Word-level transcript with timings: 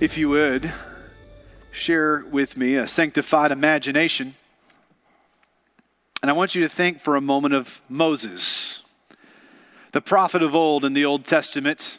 If 0.00 0.16
you 0.16 0.30
would, 0.30 0.72
share 1.72 2.24
with 2.30 2.56
me 2.56 2.74
a 2.76 2.88
sanctified 2.88 3.52
imagination. 3.52 4.32
And 6.22 6.30
I 6.30 6.32
want 6.32 6.54
you 6.54 6.62
to 6.62 6.70
think 6.70 7.00
for 7.00 7.16
a 7.16 7.20
moment 7.20 7.52
of 7.52 7.82
Moses, 7.86 8.82
the 9.92 10.00
prophet 10.00 10.42
of 10.42 10.56
old 10.56 10.86
in 10.86 10.94
the 10.94 11.04
Old 11.04 11.26
Testament. 11.26 11.98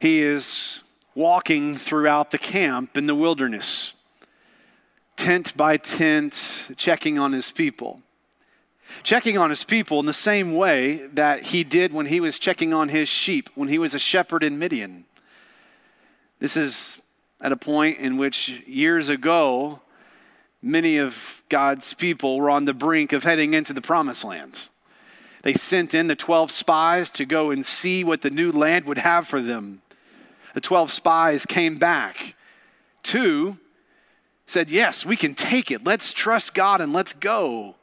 He 0.00 0.20
is 0.20 0.82
walking 1.14 1.76
throughout 1.76 2.32
the 2.32 2.38
camp 2.38 2.96
in 2.96 3.06
the 3.06 3.14
wilderness, 3.14 3.94
tent 5.16 5.56
by 5.56 5.76
tent, 5.76 6.70
checking 6.76 7.20
on 7.20 7.30
his 7.30 7.52
people. 7.52 8.00
Checking 9.04 9.38
on 9.38 9.50
his 9.50 9.62
people 9.62 10.00
in 10.00 10.06
the 10.06 10.12
same 10.12 10.56
way 10.56 11.06
that 11.14 11.44
he 11.46 11.62
did 11.62 11.92
when 11.92 12.06
he 12.06 12.18
was 12.18 12.40
checking 12.40 12.74
on 12.74 12.88
his 12.88 13.08
sheep, 13.08 13.48
when 13.54 13.68
he 13.68 13.78
was 13.78 13.94
a 13.94 14.00
shepherd 14.00 14.42
in 14.42 14.58
Midian. 14.58 15.04
This 16.40 16.56
is 16.56 16.98
at 17.40 17.52
a 17.52 17.56
point 17.56 17.98
in 17.98 18.16
which 18.16 18.62
years 18.66 19.08
ago, 19.08 19.80
many 20.62 20.96
of 20.96 21.42
God's 21.48 21.94
people 21.94 22.38
were 22.38 22.50
on 22.50 22.64
the 22.64 22.74
brink 22.74 23.12
of 23.12 23.24
heading 23.24 23.54
into 23.54 23.72
the 23.72 23.80
promised 23.82 24.24
land. 24.24 24.68
They 25.42 25.54
sent 25.54 25.94
in 25.94 26.06
the 26.06 26.16
12 26.16 26.50
spies 26.50 27.10
to 27.12 27.24
go 27.24 27.50
and 27.50 27.64
see 27.64 28.04
what 28.04 28.22
the 28.22 28.30
new 28.30 28.50
land 28.52 28.84
would 28.86 28.98
have 28.98 29.26
for 29.26 29.40
them. 29.40 29.82
The 30.54 30.60
12 30.60 30.90
spies 30.90 31.46
came 31.46 31.78
back. 31.78 32.34
Two 33.02 33.58
said, 34.46 34.68
Yes, 34.70 35.06
we 35.06 35.16
can 35.16 35.34
take 35.34 35.70
it. 35.70 35.84
Let's 35.84 36.12
trust 36.12 36.54
God 36.54 36.80
and 36.80 36.92
let's 36.92 37.12
go. 37.12 37.76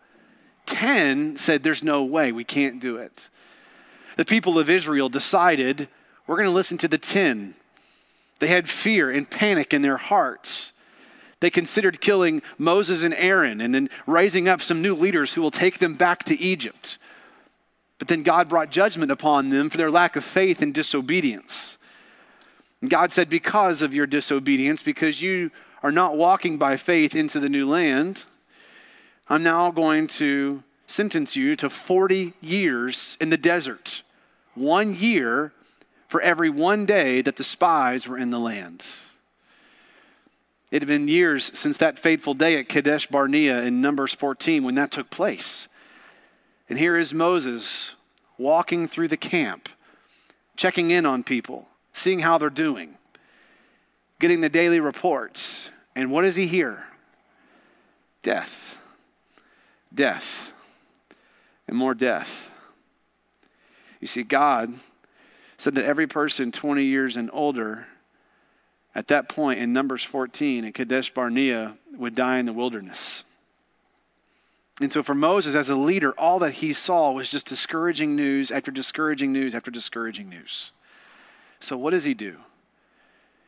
10 0.66 1.38
said, 1.38 1.64
There's 1.64 1.84
no 1.84 2.04
way, 2.04 2.32
we 2.32 2.44
can't 2.44 2.80
do 2.80 2.98
it. 2.98 3.30
The 4.18 4.26
people 4.26 4.60
of 4.60 4.70
Israel 4.70 5.10
decided, 5.10 5.88
We're 6.28 6.36
going 6.36 6.50
to 6.50 6.52
listen 6.52 6.78
to 6.80 6.88
the 6.88 6.98
10. 6.98 7.56
They 8.40 8.48
had 8.48 8.70
fear 8.70 9.10
and 9.12 9.30
panic 9.30 9.74
in 9.74 9.82
their 9.82 9.98
hearts. 9.98 10.74
They 11.40 11.50
considered 11.50 12.02
killing 12.02 12.42
Moses 12.58 13.04
and 13.04 13.14
Aaron 13.14 13.62
and 13.62 13.74
then 13.74 13.90
raising 14.06 14.48
up 14.48 14.62
some 14.62 14.82
new 14.82 14.96
leaders 14.96 15.34
who 15.34 15.42
will 15.42 15.52
take 15.52 15.80
them 15.80 15.94
back 15.94 16.24
to 16.26 16.40
Egypt. 16.40 16.98
But 18.00 18.08
then 18.08 18.24
God 18.24 18.50
brought 18.50 18.72
judgment 18.72 19.12
upon 19.12 19.50
them 19.50 19.70
for 19.70 19.78
their 19.78 19.92
lack 19.92 20.16
of 20.16 20.24
faith 20.24 20.62
and 20.62 20.74
disobedience. 20.74 21.78
And 22.82 22.90
God 22.90 23.12
said, 23.12 23.30
Because 23.30 23.82
of 23.82 23.94
your 23.94 24.08
disobedience, 24.08 24.84
because 24.84 25.22
you 25.22 25.52
are 25.84 25.92
not 25.92 26.18
walking 26.18 26.58
by 26.58 26.78
faith 26.78 27.16
into 27.16 27.40
the 27.40 27.50
new 27.50 27.68
land, 27.68 28.26
I'm 29.30 29.44
now 29.44 29.72
going 29.72 30.08
to 30.08 30.64
sentence 30.86 31.36
you 31.36 31.56
to 31.58 31.70
40 31.70 32.34
years 32.42 33.18
in 33.20 33.30
the 33.30 33.38
desert. 33.38 34.04
One 34.56 34.96
year 34.96 35.54
for 36.08 36.22
every 36.22 36.50
one 36.50 36.86
day 36.86 37.22
that 37.22 37.36
the 37.36 37.44
spies 37.44 38.08
were 38.08 38.18
in 38.18 38.30
the 38.30 38.40
land. 38.40 38.86
It 40.72 40.82
had 40.82 40.88
been 40.88 41.08
years 41.08 41.52
since 41.58 41.78
that 41.78 42.00
fateful 42.00 42.34
day 42.34 42.58
at 42.58 42.70
Kadesh 42.70 43.08
Barnea 43.08 43.62
in 43.62 43.82
Numbers 43.82 44.14
14 44.14 44.64
when 44.64 44.76
that 44.76 44.92
took 44.92 45.10
place. 45.10 45.68
And 46.70 46.78
here 46.78 46.98
is 46.98 47.14
Moses 47.14 47.94
walking 48.38 48.88
through 48.88 49.08
the 49.08 49.18
camp, 49.18 49.70
checking 50.58 50.92
in 50.92 51.06
on 51.06 51.24
people, 51.24 51.68
seeing 51.94 52.20
how 52.20 52.38
they're 52.38 52.50
doing, 52.50 52.96
getting 54.20 54.42
the 54.42 54.50
daily 54.50 54.80
reports. 54.80 55.70
And 55.96 56.12
what 56.12 56.24
does 56.24 56.36
he 56.36 56.48
hear? 56.48 56.86
Death. 58.22 58.78
Death. 59.94 60.54
And 61.68 61.78
more 61.78 61.94
death. 61.94 62.50
You 64.02 64.08
see, 64.08 64.24
God 64.24 64.74
said 65.58 65.76
that 65.76 65.86
every 65.86 66.08
person 66.08 66.52
20 66.52 66.84
years 66.84 67.18
and 67.18 67.30
older 67.34 67.88
at 68.94 69.08
that 69.08 69.30
point 69.30 69.60
in 69.60 69.74
Numbers 69.74 70.04
14 70.04 70.66
in 70.66 70.74
Kadesh 70.74 71.14
Barnea 71.14 71.78
would 71.96 72.16
die 72.16 72.38
in 72.38 72.46
the 72.46 72.54
wilderness. 72.54 73.24
And 74.80 74.92
so 74.92 75.02
for 75.02 75.16
Moses 75.16 75.56
as 75.56 75.70
a 75.70 75.76
leader, 75.76 76.14
all 76.14 76.40
that 76.40 76.54
he 76.54 76.74
saw 76.74 77.12
was 77.12 77.30
just 77.30 77.48
discouraging 77.48 78.16
news 78.16 78.52
after 78.52 78.72
discouraging 78.72 79.32
news 79.32 79.56
after 79.56 79.72
discouraging 79.72 80.30
news. 80.30 80.72
So 81.60 81.78
what 81.78 81.92
does 81.92 82.04
he 82.04 82.14
do? 82.14 82.38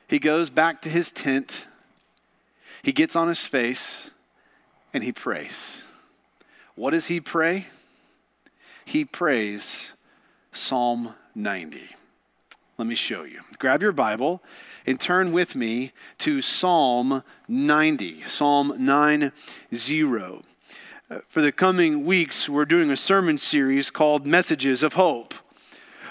He 0.07 0.17
goes 0.17 0.49
back 0.49 0.81
to 0.83 0.89
his 0.89 1.11
tent, 1.11 1.67
he 2.81 2.91
gets 2.91 3.15
on 3.15 3.27
his 3.27 3.45
face, 3.45 4.09
and 4.91 5.03
he 5.03 5.11
prays. 5.11 5.83
What 6.73 6.91
does 6.91 7.07
he 7.07 7.19
pray? 7.19 7.67
He 8.85 9.05
prays 9.05 9.93
Psalm 10.51 11.13
90. 11.35 11.95
Let 12.79 12.87
me 12.87 12.95
show 12.95 13.23
you. 13.23 13.41
Grab 13.57 13.81
your 13.81 13.91
Bible 13.91 14.41
and 14.85 14.97
turn 14.97 15.33
with 15.33 15.53
me 15.53 15.91
to 16.19 16.41
Psalm 16.41 17.25
90, 17.49 18.21
Psalm 18.25 18.73
90. 18.79 19.31
Uh, 21.11 21.19
for 21.27 21.41
the 21.41 21.51
coming 21.51 22.05
weeks, 22.05 22.47
we're 22.47 22.63
doing 22.63 22.89
a 22.89 22.95
sermon 22.95 23.37
series 23.37 23.91
called 23.91 24.25
Messages 24.25 24.81
of 24.81 24.93
Hope. 24.93 25.33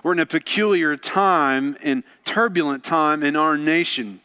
We're 0.03 0.12
in 0.12 0.19
a 0.19 0.27
peculiar 0.27 0.95
time 0.99 1.75
and 1.83 2.05
turbulent 2.27 2.84
time 2.84 3.23
in 3.23 3.34
our 3.34 3.57
nation 3.57 4.21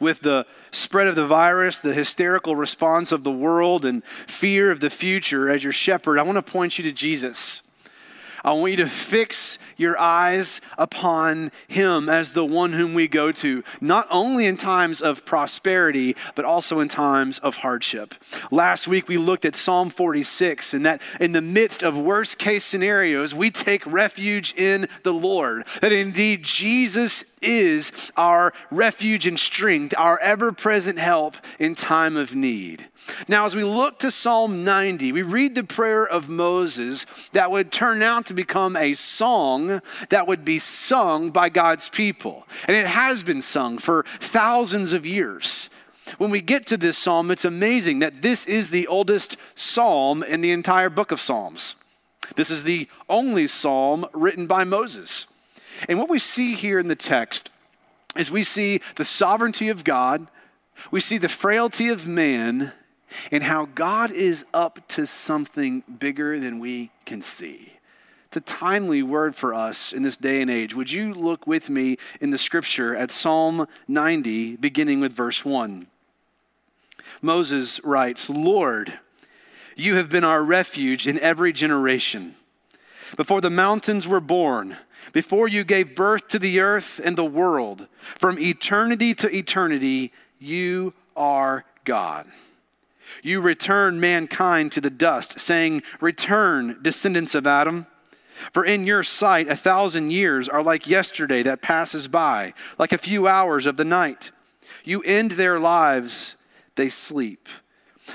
with 0.00 0.22
the 0.22 0.44
spread 0.72 1.06
of 1.06 1.14
the 1.14 1.28
virus, 1.28 1.78
the 1.78 1.94
hysterical 1.94 2.56
response 2.56 3.12
of 3.12 3.22
the 3.22 3.30
world, 3.30 3.84
and 3.84 4.02
fear 4.26 4.72
of 4.72 4.80
the 4.80 4.90
future. 4.90 5.48
As 5.48 5.62
your 5.62 5.72
shepherd, 5.72 6.18
I 6.18 6.24
want 6.24 6.34
to 6.34 6.52
point 6.52 6.78
you 6.78 6.82
to 6.82 6.90
Jesus. 6.90 7.62
I 8.44 8.52
want 8.52 8.70
you 8.70 8.76
to 8.78 8.86
fix 8.86 9.58
your 9.76 9.98
eyes 9.98 10.60
upon 10.76 11.50
Him 11.66 12.08
as 12.08 12.32
the 12.32 12.44
one 12.44 12.72
whom 12.72 12.94
we 12.94 13.08
go 13.08 13.32
to, 13.32 13.64
not 13.80 14.06
only 14.10 14.46
in 14.46 14.56
times 14.56 15.00
of 15.00 15.24
prosperity, 15.24 16.16
but 16.34 16.44
also 16.44 16.80
in 16.80 16.88
times 16.88 17.38
of 17.40 17.58
hardship. 17.58 18.14
Last 18.50 18.88
week 18.88 19.08
we 19.08 19.16
looked 19.16 19.44
at 19.44 19.56
Psalm 19.56 19.90
46, 19.90 20.74
and 20.74 20.86
that 20.86 21.02
in 21.20 21.32
the 21.32 21.42
midst 21.42 21.82
of 21.82 21.98
worst 21.98 22.38
case 22.38 22.64
scenarios, 22.64 23.34
we 23.34 23.50
take 23.50 23.86
refuge 23.86 24.54
in 24.56 24.88
the 25.02 25.12
Lord. 25.12 25.64
That 25.80 25.92
indeed 25.92 26.42
Jesus 26.42 27.24
is 27.42 28.12
our 28.16 28.52
refuge 28.70 29.26
and 29.26 29.38
strength, 29.38 29.94
our 29.96 30.18
ever 30.20 30.52
present 30.52 30.98
help 30.98 31.36
in 31.58 31.74
time 31.74 32.16
of 32.16 32.34
need. 32.34 32.88
Now, 33.26 33.46
as 33.46 33.56
we 33.56 33.64
look 33.64 33.98
to 34.00 34.10
Psalm 34.10 34.64
90, 34.64 35.12
we 35.12 35.22
read 35.22 35.54
the 35.54 35.64
prayer 35.64 36.06
of 36.06 36.28
Moses 36.28 37.06
that 37.32 37.50
would 37.50 37.72
turn 37.72 38.02
out 38.02 38.26
to 38.26 38.34
become 38.34 38.76
a 38.76 38.94
song 38.94 39.80
that 40.10 40.26
would 40.26 40.44
be 40.44 40.58
sung 40.58 41.30
by 41.30 41.48
God's 41.48 41.88
people. 41.88 42.46
And 42.66 42.76
it 42.76 42.86
has 42.86 43.22
been 43.22 43.42
sung 43.42 43.78
for 43.78 44.04
thousands 44.20 44.92
of 44.92 45.06
years. 45.06 45.70
When 46.16 46.30
we 46.30 46.40
get 46.40 46.66
to 46.68 46.76
this 46.76 46.96
psalm, 46.96 47.30
it's 47.30 47.44
amazing 47.44 47.98
that 47.98 48.22
this 48.22 48.46
is 48.46 48.70
the 48.70 48.86
oldest 48.86 49.36
psalm 49.54 50.22
in 50.22 50.40
the 50.40 50.52
entire 50.52 50.90
book 50.90 51.12
of 51.12 51.20
Psalms. 51.20 51.76
This 52.36 52.50
is 52.50 52.64
the 52.64 52.88
only 53.08 53.46
psalm 53.46 54.06
written 54.12 54.46
by 54.46 54.64
Moses. 54.64 55.26
And 55.88 55.98
what 55.98 56.08
we 56.08 56.18
see 56.18 56.54
here 56.54 56.78
in 56.78 56.88
the 56.88 56.96
text 56.96 57.50
is 58.16 58.30
we 58.30 58.42
see 58.42 58.80
the 58.96 59.04
sovereignty 59.04 59.68
of 59.68 59.84
God, 59.84 60.26
we 60.90 61.00
see 61.00 61.18
the 61.18 61.28
frailty 61.28 61.88
of 61.88 62.06
man, 62.06 62.72
and 63.30 63.42
how 63.42 63.66
God 63.66 64.10
is 64.10 64.44
up 64.52 64.86
to 64.88 65.06
something 65.06 65.82
bigger 65.98 66.38
than 66.38 66.58
we 66.58 66.90
can 67.04 67.22
see. 67.22 67.74
It's 68.26 68.36
a 68.36 68.40
timely 68.40 69.02
word 69.02 69.34
for 69.34 69.54
us 69.54 69.92
in 69.92 70.02
this 70.02 70.18
day 70.18 70.42
and 70.42 70.50
age. 70.50 70.74
Would 70.74 70.92
you 70.92 71.14
look 71.14 71.46
with 71.46 71.70
me 71.70 71.96
in 72.20 72.30
the 72.30 72.36
scripture 72.36 72.94
at 72.94 73.10
Psalm 73.10 73.66
90, 73.86 74.56
beginning 74.56 75.00
with 75.00 75.12
verse 75.12 75.44
1? 75.44 75.86
Moses 77.22 77.80
writes, 77.82 78.28
Lord, 78.28 78.98
you 79.76 79.94
have 79.94 80.10
been 80.10 80.24
our 80.24 80.42
refuge 80.42 81.06
in 81.06 81.18
every 81.20 81.54
generation. 81.54 82.34
Before 83.16 83.40
the 83.40 83.48
mountains 83.48 84.06
were 84.06 84.20
born, 84.20 84.76
before 85.12 85.48
you 85.48 85.64
gave 85.64 85.96
birth 85.96 86.28
to 86.28 86.38
the 86.38 86.60
earth 86.60 87.00
and 87.02 87.16
the 87.16 87.24
world, 87.24 87.86
from 88.00 88.38
eternity 88.38 89.14
to 89.14 89.34
eternity, 89.34 90.12
you 90.38 90.94
are 91.16 91.64
God. 91.84 92.26
You 93.22 93.40
return 93.40 94.00
mankind 94.00 94.72
to 94.72 94.80
the 94.80 94.90
dust, 94.90 95.40
saying, 95.40 95.82
Return, 96.00 96.78
descendants 96.82 97.34
of 97.34 97.46
Adam. 97.46 97.86
For 98.52 98.64
in 98.64 98.86
your 98.86 99.02
sight, 99.02 99.48
a 99.48 99.56
thousand 99.56 100.12
years 100.12 100.48
are 100.48 100.62
like 100.62 100.86
yesterday 100.86 101.42
that 101.42 101.62
passes 101.62 102.06
by, 102.06 102.54
like 102.78 102.92
a 102.92 102.98
few 102.98 103.26
hours 103.26 103.66
of 103.66 103.76
the 103.76 103.84
night. 103.84 104.30
You 104.84 105.02
end 105.02 105.32
their 105.32 105.58
lives, 105.58 106.36
they 106.76 106.88
sleep. 106.88 107.48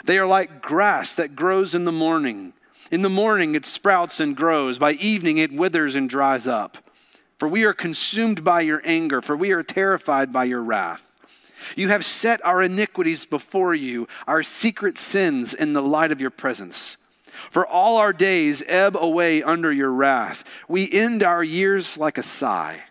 They 0.05 0.17
are 0.17 0.27
like 0.27 0.61
grass 0.61 1.13
that 1.15 1.35
grows 1.35 1.75
in 1.75 1.85
the 1.85 1.91
morning. 1.91 2.53
In 2.93 3.01
the 3.01 3.09
morning 3.09 3.55
it 3.55 3.65
sprouts 3.65 4.19
and 4.19 4.37
grows, 4.37 4.77
by 4.77 4.91
evening 4.91 5.39
it 5.39 5.51
withers 5.51 5.95
and 5.95 6.07
dries 6.07 6.45
up. 6.45 6.77
For 7.39 7.47
we 7.47 7.63
are 7.63 7.73
consumed 7.73 8.43
by 8.43 8.61
your 8.61 8.83
anger, 8.85 9.19
for 9.19 9.35
we 9.35 9.51
are 9.51 9.63
terrified 9.63 10.31
by 10.31 10.43
your 10.43 10.61
wrath. 10.61 11.03
You 11.75 11.89
have 11.89 12.05
set 12.05 12.45
our 12.45 12.61
iniquities 12.61 13.25
before 13.25 13.73
you, 13.73 14.07
our 14.27 14.43
secret 14.43 14.99
sins 14.99 15.55
in 15.55 15.73
the 15.73 15.81
light 15.81 16.11
of 16.11 16.21
your 16.21 16.29
presence. 16.29 16.97
For 17.49 17.65
all 17.65 17.97
our 17.97 18.13
days 18.13 18.61
ebb 18.67 18.95
away 18.95 19.41
under 19.41 19.71
your 19.71 19.91
wrath. 19.91 20.43
We 20.67 20.87
end 20.91 21.23
our 21.23 21.43
years 21.43 21.97
like 21.97 22.19
a 22.19 22.23
sigh. 22.23 22.83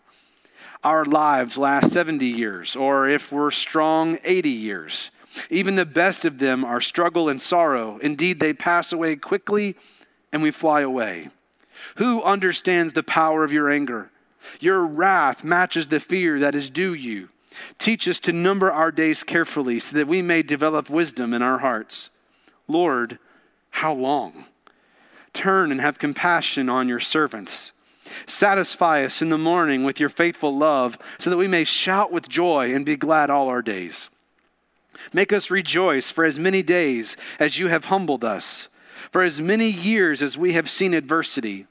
our 0.83 1.05
lives 1.05 1.57
last 1.57 1.93
70 1.93 2.27
years, 2.27 2.75
or 2.75 3.09
if 3.09 3.31
we're 3.31 3.53
strong 3.53 4.19
80 4.25 4.51
years. 4.51 5.13
Even 5.51 5.77
the 5.77 5.87
best 5.87 6.25
of 6.25 6.39
them 6.39 6.65
are 6.65 6.81
struggle 6.81 7.29
and 7.29 7.41
sorrow. 7.41 7.99
Indeed, 7.99 8.41
they 8.41 8.53
pass 8.53 8.93
away 8.93 9.17
quickly 9.17 9.77
and 10.33 10.43
we 10.43 10.51
fly 10.51 10.81
away. 10.81 11.31
Who 11.97 12.23
understands 12.23 12.93
the 12.93 13.03
power 13.03 13.45
of 13.45 13.53
your 13.53 13.71
anger? 13.71 14.11
Your 14.61 14.85
wrath 14.85 15.45
matches 15.45 15.89
the 15.89 16.01
fear 16.01 16.39
that 16.41 16.55
is 16.55 16.71
due 16.71 16.95
you. 16.95 17.29
Teach 17.79 18.09
us 18.09 18.19
to 18.21 18.33
number 18.33 18.71
our 18.71 18.91
days 18.91 19.23
carefully 19.23 19.79
so 19.79 19.97
that 19.97 20.09
we 20.09 20.23
may 20.23 20.43
develop 20.43 20.89
wisdom 20.89 21.35
in 21.35 21.43
our 21.43 21.59
hearts. 21.59 22.11
Lord, 22.67 23.19
how 23.71 23.93
long? 23.93 24.47
Turn 25.33 25.71
and 25.71 25.81
have 25.81 25.99
compassion 25.99 26.69
on 26.69 26.89
your 26.89 27.01
servants. 27.01 27.73
Satisfy 28.27 29.05
us 29.05 29.23
in 29.23 29.31
the 29.31 29.39
morning 29.39 29.85
with 29.85 29.99
your 29.99 30.09
faithful 30.09 30.57
love 30.57 30.99
so 31.19 31.31
that 31.31 31.37
we 31.37 31.49
may 31.49 31.65
shout 31.65 32.13
with 32.13 32.29
joy 32.29 32.75
and 32.75 32.85
be 32.85 32.97
glad 32.97 33.31
all 33.31 33.49
our 33.49 33.63
days. 33.63 34.11
Make 35.13 35.33
us 35.33 35.51
rejoice 35.51 36.11
for 36.11 36.25
as 36.25 36.39
many 36.39 36.63
days 36.63 37.17
as 37.39 37.59
you 37.59 37.69
have 37.69 37.87
humbled 37.87 38.25
us, 38.25 38.69
for 39.11 39.23
as 39.23 39.41
many 39.41 39.69
years 39.69 40.23
as 40.23 40.39
we 40.39 40.53
have 40.53 40.71
seen 40.71 40.95
adversity. 40.95 41.67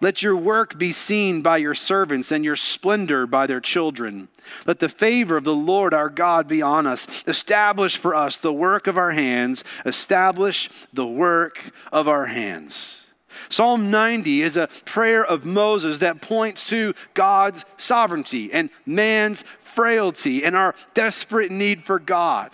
Let 0.00 0.22
your 0.22 0.36
work 0.36 0.78
be 0.78 0.92
seen 0.92 1.42
by 1.42 1.58
your 1.58 1.74
servants 1.74 2.32
and 2.32 2.44
your 2.44 2.56
splendor 2.56 3.26
by 3.26 3.46
their 3.46 3.60
children. 3.60 4.28
Let 4.66 4.80
the 4.80 4.88
favor 4.88 5.36
of 5.36 5.44
the 5.44 5.54
Lord 5.54 5.94
our 5.94 6.08
God 6.08 6.48
be 6.48 6.62
on 6.62 6.86
us. 6.86 7.24
Establish 7.26 7.96
for 7.96 8.14
us 8.14 8.36
the 8.36 8.52
work 8.52 8.86
of 8.86 8.98
our 8.98 9.12
hands. 9.12 9.64
Establish 9.84 10.68
the 10.92 11.06
work 11.06 11.70
of 11.92 12.08
our 12.08 12.26
hands. 12.26 13.03
Psalm 13.48 13.90
90 13.90 14.42
is 14.42 14.56
a 14.56 14.68
prayer 14.84 15.24
of 15.24 15.44
Moses 15.44 15.98
that 15.98 16.20
points 16.20 16.68
to 16.68 16.94
God's 17.14 17.64
sovereignty 17.76 18.52
and 18.52 18.70
man's 18.86 19.44
frailty 19.60 20.44
and 20.44 20.56
our 20.56 20.74
desperate 20.94 21.50
need 21.50 21.84
for 21.84 21.98
God 21.98 22.50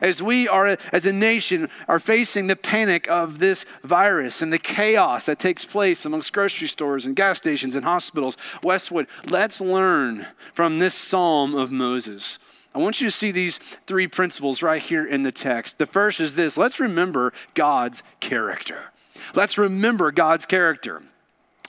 as 0.00 0.22
we 0.22 0.48
are 0.48 0.76
as 0.92 1.06
a 1.06 1.12
nation 1.12 1.68
are 1.86 1.98
facing 1.98 2.46
the 2.46 2.56
panic 2.56 3.08
of 3.08 3.38
this 3.38 3.64
virus 3.82 4.42
and 4.42 4.52
the 4.52 4.58
chaos 4.58 5.26
that 5.26 5.38
takes 5.38 5.64
place 5.64 6.04
amongst 6.04 6.32
grocery 6.32 6.68
stores 6.68 7.06
and 7.06 7.16
gas 7.16 7.38
stations 7.38 7.74
and 7.74 7.84
hospitals 7.84 8.36
westwood 8.62 9.06
let's 9.26 9.60
learn 9.60 10.26
from 10.52 10.78
this 10.78 10.94
psalm 10.94 11.54
of 11.54 11.70
moses 11.72 12.38
I 12.74 12.80
want 12.80 13.00
you 13.00 13.08
to 13.08 13.10
see 13.10 13.32
these 13.32 13.58
three 13.86 14.06
principles 14.06 14.62
right 14.62 14.80
here 14.80 15.04
in 15.04 15.24
the 15.24 15.32
text. 15.32 15.78
The 15.78 15.86
first 15.86 16.20
is 16.20 16.34
this 16.36 16.56
let's 16.56 16.78
remember 16.78 17.32
God's 17.54 18.04
character. 18.20 18.92
Let's 19.34 19.58
remember 19.58 20.10
God's 20.10 20.46
character. 20.46 21.02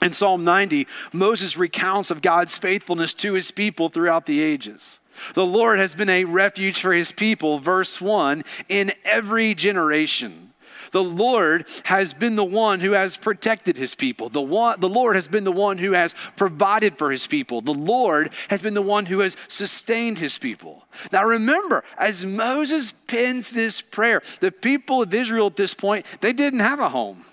In 0.02 0.12
Psalm 0.12 0.44
90, 0.44 0.86
Moses 1.12 1.56
recounts 1.56 2.10
of 2.10 2.22
God's 2.22 2.56
faithfulness 2.56 3.12
to 3.14 3.34
his 3.34 3.50
people 3.50 3.90
throughout 3.90 4.26
the 4.26 4.40
ages. 4.40 4.98
The 5.34 5.44
Lord 5.44 5.78
has 5.78 5.94
been 5.94 6.08
a 6.08 6.24
refuge 6.24 6.80
for 6.80 6.92
his 6.92 7.12
people, 7.12 7.58
verse 7.58 8.00
1, 8.00 8.42
in 8.68 8.92
every 9.04 9.54
generation. 9.54 10.50
The 10.92 11.04
Lord 11.04 11.68
has 11.84 12.14
been 12.14 12.36
the 12.36 12.44
one 12.44 12.80
who 12.80 12.92
has 12.92 13.16
protected 13.16 13.76
his 13.76 13.94
people. 13.94 14.28
The, 14.28 14.40
one, 14.40 14.80
the 14.80 14.88
Lord 14.88 15.14
has 15.14 15.28
been 15.28 15.44
the 15.44 15.52
one 15.52 15.78
who 15.78 15.92
has 15.92 16.14
provided 16.36 16.98
for 16.98 17.10
his 17.10 17.26
people. 17.26 17.60
The 17.60 17.74
Lord 17.74 18.32
has 18.48 18.62
been 18.62 18.74
the 18.74 18.82
one 18.82 19.06
who 19.06 19.20
has 19.20 19.36
sustained 19.48 20.18
his 20.18 20.38
people. 20.38 20.84
Now 21.12 21.24
remember, 21.24 21.84
as 21.96 22.26
Moses 22.26 22.92
pens 23.06 23.50
this 23.50 23.80
prayer, 23.80 24.22
the 24.40 24.50
people 24.50 25.02
of 25.02 25.14
Israel 25.14 25.46
at 25.46 25.56
this 25.56 25.74
point, 25.74 26.06
they 26.20 26.32
didn't 26.32 26.60
have 26.60 26.80
a 26.80 26.88
home. 26.88 27.24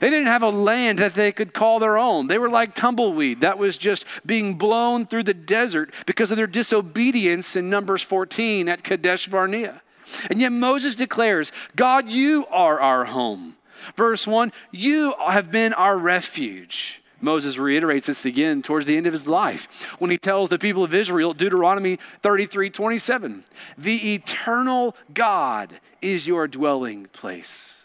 They 0.00 0.10
didn't 0.10 0.28
have 0.28 0.42
a 0.42 0.50
land 0.50 0.98
that 0.98 1.14
they 1.14 1.32
could 1.32 1.52
call 1.52 1.78
their 1.78 1.98
own. 1.98 2.26
They 2.26 2.38
were 2.38 2.50
like 2.50 2.74
tumbleweed 2.74 3.40
that 3.40 3.58
was 3.58 3.78
just 3.78 4.04
being 4.24 4.54
blown 4.54 5.06
through 5.06 5.24
the 5.24 5.34
desert 5.34 5.92
because 6.06 6.30
of 6.30 6.36
their 6.36 6.46
disobedience 6.46 7.56
in 7.56 7.70
Numbers 7.70 8.02
14 8.02 8.68
at 8.68 8.82
Kadesh 8.82 9.28
Barnea. 9.28 9.82
And 10.30 10.40
yet 10.40 10.52
Moses 10.52 10.94
declares, 10.94 11.52
God, 11.76 12.08
you 12.08 12.46
are 12.50 12.80
our 12.80 13.06
home. 13.06 13.56
Verse 13.96 14.26
1, 14.26 14.52
you 14.70 15.14
have 15.18 15.50
been 15.50 15.72
our 15.72 15.98
refuge. 15.98 17.02
Moses 17.20 17.56
reiterates 17.56 18.06
this 18.06 18.24
again 18.24 18.62
towards 18.62 18.86
the 18.86 18.96
end 18.96 19.06
of 19.06 19.12
his 19.12 19.26
life 19.26 19.86
when 19.98 20.10
he 20.10 20.18
tells 20.18 20.50
the 20.50 20.58
people 20.58 20.84
of 20.84 20.92
Israel, 20.92 21.32
Deuteronomy 21.32 21.98
33 22.22 22.70
27, 22.70 23.44
the 23.78 24.14
eternal 24.14 24.94
God 25.12 25.80
is 26.02 26.26
your 26.26 26.46
dwelling 26.46 27.06
place. 27.06 27.83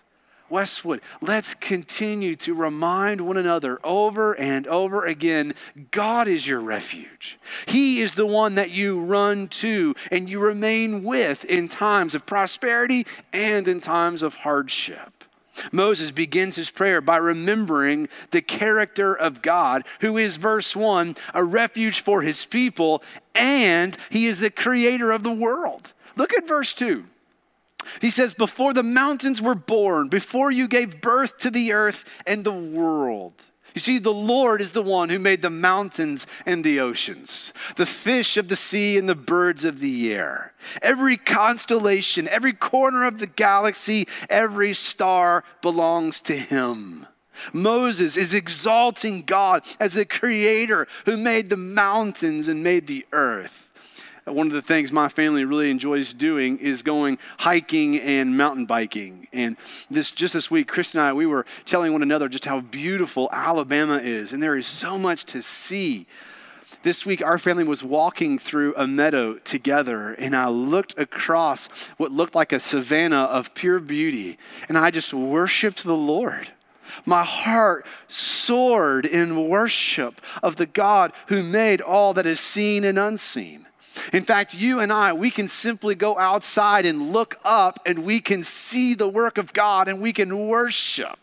Westwood, 0.50 1.02
let's 1.22 1.54
continue 1.54 2.36
to 2.38 2.54
remind 2.54 3.22
one 3.22 3.38
another 3.38 3.80
over 3.84 4.34
and 4.34 4.68
over 4.68 5.06
again 5.06 5.54
God 5.92 6.28
is 6.28 6.48
your 6.48 6.60
refuge. 6.60 7.38
He 7.68 8.02
is 8.02 8.14
the 8.14 8.26
one 8.26 8.56
that 8.56 8.72
you 8.72 9.00
run 9.00 9.48
to 9.48 9.96
and 10.12 10.30
you 10.30 10.40
remain 10.40 11.04
with 11.04 11.46
in 11.46 11.70
times 11.70 12.16
of 12.16 12.26
prosperity 12.26 13.06
and 13.34 13.68
in 13.68 13.82
times 13.82 14.24
of 14.24 14.36
hardship. 14.36 15.20
Moses 15.72 16.12
begins 16.12 16.56
his 16.56 16.72
prayer 16.72 17.02
by 17.02 17.18
remembering 17.18 18.08
the 18.32 18.42
character 18.42 19.14
of 19.14 19.42
God, 19.42 19.86
who 20.02 20.18
is, 20.18 20.38
verse 20.38 20.76
1, 20.76 21.16
a 21.34 21.44
refuge 21.44 22.02
for 22.02 22.22
his 22.22 22.46
people, 22.46 23.04
and 23.36 23.98
he 24.10 24.26
is 24.26 24.40
the 24.40 24.50
creator 24.50 25.12
of 25.12 25.24
the 25.24 25.32
world. 25.32 25.94
Look 26.16 26.34
at 26.34 26.48
verse 26.48 26.74
2. 26.76 27.06
He 28.02 28.10
says, 28.10 28.34
Before 28.34 28.74
the 28.74 28.84
mountains 28.84 29.42
were 29.42 29.56
born, 29.56 30.10
before 30.10 30.52
you 30.52 30.68
gave 30.68 31.02
birth 31.02 31.38
to 31.40 31.52
the 31.52 31.74
earth 31.74 32.06
and 32.26 32.44
the 32.44 32.52
world. 32.52 33.44
You 33.76 33.82
see, 33.82 34.00
the 34.00 34.14
Lord 34.14 34.62
is 34.62 34.72
the 34.72 34.82
one 34.82 35.10
who 35.10 35.20
made 35.20 35.42
the 35.42 35.50
mountains 35.50 36.26
and 36.46 36.64
the 36.64 36.80
oceans, 36.80 37.54
the 37.76 37.86
fish 37.86 38.36
of 38.36 38.48
the 38.48 38.56
sea 38.56 38.98
and 38.98 39.08
the 39.08 39.16
birds 39.16 39.64
of 39.64 39.80
the 39.80 40.14
air. 40.14 40.54
Every 40.82 41.18
constellation, 41.18 42.28
every 42.28 42.54
corner 42.54 43.06
of 43.06 43.20
the 43.20 43.28
galaxy, 43.28 44.08
every 44.30 44.74
star 44.74 45.44
belongs 45.62 46.22
to 46.22 46.36
Him. 46.36 47.06
Moses 47.54 48.18
is 48.18 48.34
exalting 48.34 49.22
God 49.22 49.64
as 49.80 49.94
the 49.94 50.06
creator 50.06 50.88
who 51.06 51.16
made 51.16 51.50
the 51.50 51.58
mountains 51.58 52.48
and 52.48 52.64
made 52.64 52.88
the 52.88 53.06
earth 53.12 53.69
one 54.34 54.48
of 54.48 54.54
the 54.54 54.62
things 54.62 54.92
my 54.92 55.10
family 55.10 55.46
really 55.46 55.70
enjoys 55.70 56.14
doing 56.14 56.58
is 56.60 56.84
going 56.84 57.18
hiking 57.40 58.00
and 58.00 58.38
mountain 58.38 58.66
biking. 58.66 59.28
And 59.34 59.58
this 59.90 60.12
just 60.12 60.34
this 60.34 60.50
week, 60.50 60.68
Chris 60.68 60.94
and 60.94 61.02
I, 61.02 61.14
we 61.14 61.26
were 61.26 61.46
telling 61.66 61.94
one 61.94 62.04
another 62.04 62.30
just 62.30 62.46
how 62.46 62.62
beautiful 62.62 63.30
Alabama 63.32 63.98
is, 63.98 64.34
and 64.34 64.42
there 64.42 64.56
is 64.56 64.68
so 64.68 64.98
much 64.98 65.26
to 65.26 65.42
see. 65.42 66.08
This 66.82 67.06
week, 67.06 67.22
our 67.22 67.38
family 67.38 67.66
was 67.66 67.84
walking 67.84 68.40
through 68.40 68.74
a 68.78 68.88
meadow 68.88 69.34
together, 69.36 70.14
and 70.14 70.34
I 70.36 70.48
looked 70.48 70.98
across 70.98 71.68
what 71.98 72.12
looked 72.12 72.36
like 72.36 72.54
a 72.54 72.60
savanna 72.60 73.24
of 73.24 73.54
pure 73.54 73.80
beauty, 73.80 74.38
and 74.70 74.78
I 74.78 74.90
just 74.90 75.14
worshiped 75.14 75.84
the 75.84 75.96
Lord. 75.96 76.52
My 77.06 77.24
heart 77.24 77.86
soared 78.08 79.06
in 79.06 79.50
worship 79.50 80.22
of 80.42 80.56
the 80.56 80.66
God 80.66 81.14
who 81.28 81.44
made 81.44 81.82
all 81.82 82.14
that 82.14 82.26
is 82.26 82.40
seen 82.40 82.84
and 82.84 82.98
unseen. 82.98 83.68
In 84.12 84.24
fact, 84.24 84.54
you 84.54 84.80
and 84.80 84.92
I, 84.92 85.14
we 85.14 85.30
can 85.30 85.48
simply 85.48 85.94
go 85.96 86.18
outside 86.18 86.86
and 86.86 87.12
look 87.12 87.40
up 87.44 87.80
and 87.86 88.06
we 88.06 88.20
can 88.20 88.44
see 88.44 88.94
the 88.96 89.08
work 89.08 89.38
of 89.38 89.54
God 89.54 89.88
and 89.88 90.02
we 90.02 90.14
can 90.14 90.48
worship. 90.48 91.20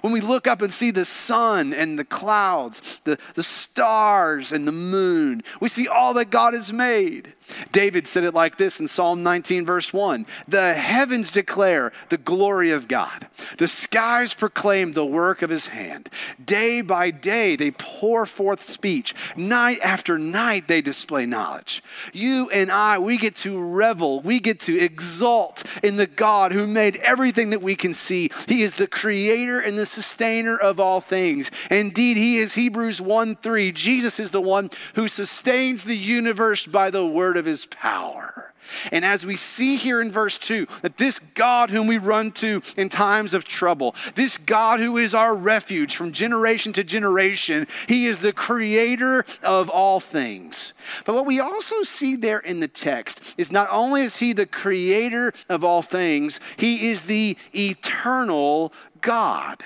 When 0.00 0.12
we 0.12 0.20
look 0.20 0.46
up 0.46 0.62
and 0.62 0.72
see 0.72 0.90
the 0.90 1.04
sun 1.04 1.72
and 1.72 1.98
the 1.98 2.04
clouds, 2.04 3.00
the, 3.04 3.18
the 3.34 3.42
stars 3.42 4.52
and 4.52 4.66
the 4.66 4.72
moon, 4.72 5.42
we 5.60 5.68
see 5.68 5.88
all 5.88 6.14
that 6.14 6.30
God 6.30 6.54
has 6.54 6.72
made. 6.72 7.34
David 7.72 8.06
said 8.06 8.24
it 8.24 8.34
like 8.34 8.56
this 8.56 8.80
in 8.80 8.88
Psalm 8.88 9.22
19, 9.22 9.66
verse 9.66 9.92
1 9.92 10.26
The 10.48 10.74
heavens 10.74 11.30
declare 11.30 11.92
the 12.08 12.16
glory 12.16 12.70
of 12.70 12.88
God, 12.88 13.28
the 13.58 13.68
skies 13.68 14.34
proclaim 14.34 14.92
the 14.92 15.06
work 15.06 15.42
of 15.42 15.50
his 15.50 15.68
hand. 15.68 16.08
Day 16.44 16.80
by 16.80 17.10
day 17.10 17.56
they 17.56 17.70
pour 17.70 18.26
forth 18.26 18.62
speech, 18.62 19.14
night 19.36 19.78
after 19.82 20.18
night 20.18 20.68
they 20.68 20.80
display 20.80 21.26
knowledge. 21.26 21.82
You 22.12 22.50
and 22.50 22.70
I, 22.70 22.98
we 22.98 23.16
get 23.16 23.34
to 23.36 23.60
revel, 23.60 24.20
we 24.20 24.40
get 24.40 24.60
to 24.60 24.78
exalt 24.78 25.64
in 25.82 25.96
the 25.96 26.06
God 26.06 26.52
who 26.52 26.66
made 26.66 26.96
everything 26.96 27.50
that 27.50 27.62
we 27.62 27.74
can 27.74 27.94
see. 27.94 28.30
He 28.46 28.62
is 28.62 28.74
the 28.74 28.86
creator 28.86 29.60
and 29.70 29.78
the 29.78 29.86
sustainer 29.86 30.56
of 30.56 30.80
all 30.80 31.00
things. 31.00 31.50
Indeed, 31.70 32.16
he 32.16 32.38
is 32.38 32.56
Hebrews 32.56 33.00
1 33.00 33.36
3. 33.36 33.70
Jesus 33.72 34.18
is 34.18 34.32
the 34.32 34.40
one 34.40 34.68
who 34.96 35.06
sustains 35.06 35.84
the 35.84 35.96
universe 35.96 36.66
by 36.66 36.90
the 36.90 37.06
word 37.06 37.36
of 37.36 37.46
his 37.46 37.66
power. 37.66 38.49
And 38.92 39.04
as 39.04 39.26
we 39.26 39.36
see 39.36 39.76
here 39.76 40.00
in 40.00 40.10
verse 40.10 40.38
2, 40.38 40.66
that 40.82 40.96
this 40.96 41.18
God 41.18 41.70
whom 41.70 41.86
we 41.86 41.98
run 41.98 42.32
to 42.32 42.62
in 42.76 42.88
times 42.88 43.34
of 43.34 43.44
trouble, 43.44 43.94
this 44.14 44.36
God 44.36 44.80
who 44.80 44.96
is 44.96 45.14
our 45.14 45.34
refuge 45.34 45.96
from 45.96 46.12
generation 46.12 46.72
to 46.74 46.84
generation, 46.84 47.66
he 47.88 48.06
is 48.06 48.20
the 48.20 48.32
creator 48.32 49.24
of 49.42 49.68
all 49.68 50.00
things. 50.00 50.74
But 51.04 51.14
what 51.14 51.26
we 51.26 51.40
also 51.40 51.82
see 51.82 52.16
there 52.16 52.40
in 52.40 52.60
the 52.60 52.68
text 52.68 53.34
is 53.38 53.52
not 53.52 53.68
only 53.70 54.02
is 54.02 54.18
he 54.18 54.32
the 54.32 54.46
creator 54.46 55.32
of 55.48 55.64
all 55.64 55.82
things, 55.82 56.40
he 56.56 56.90
is 56.90 57.04
the 57.04 57.36
eternal 57.54 58.72
God. 59.00 59.62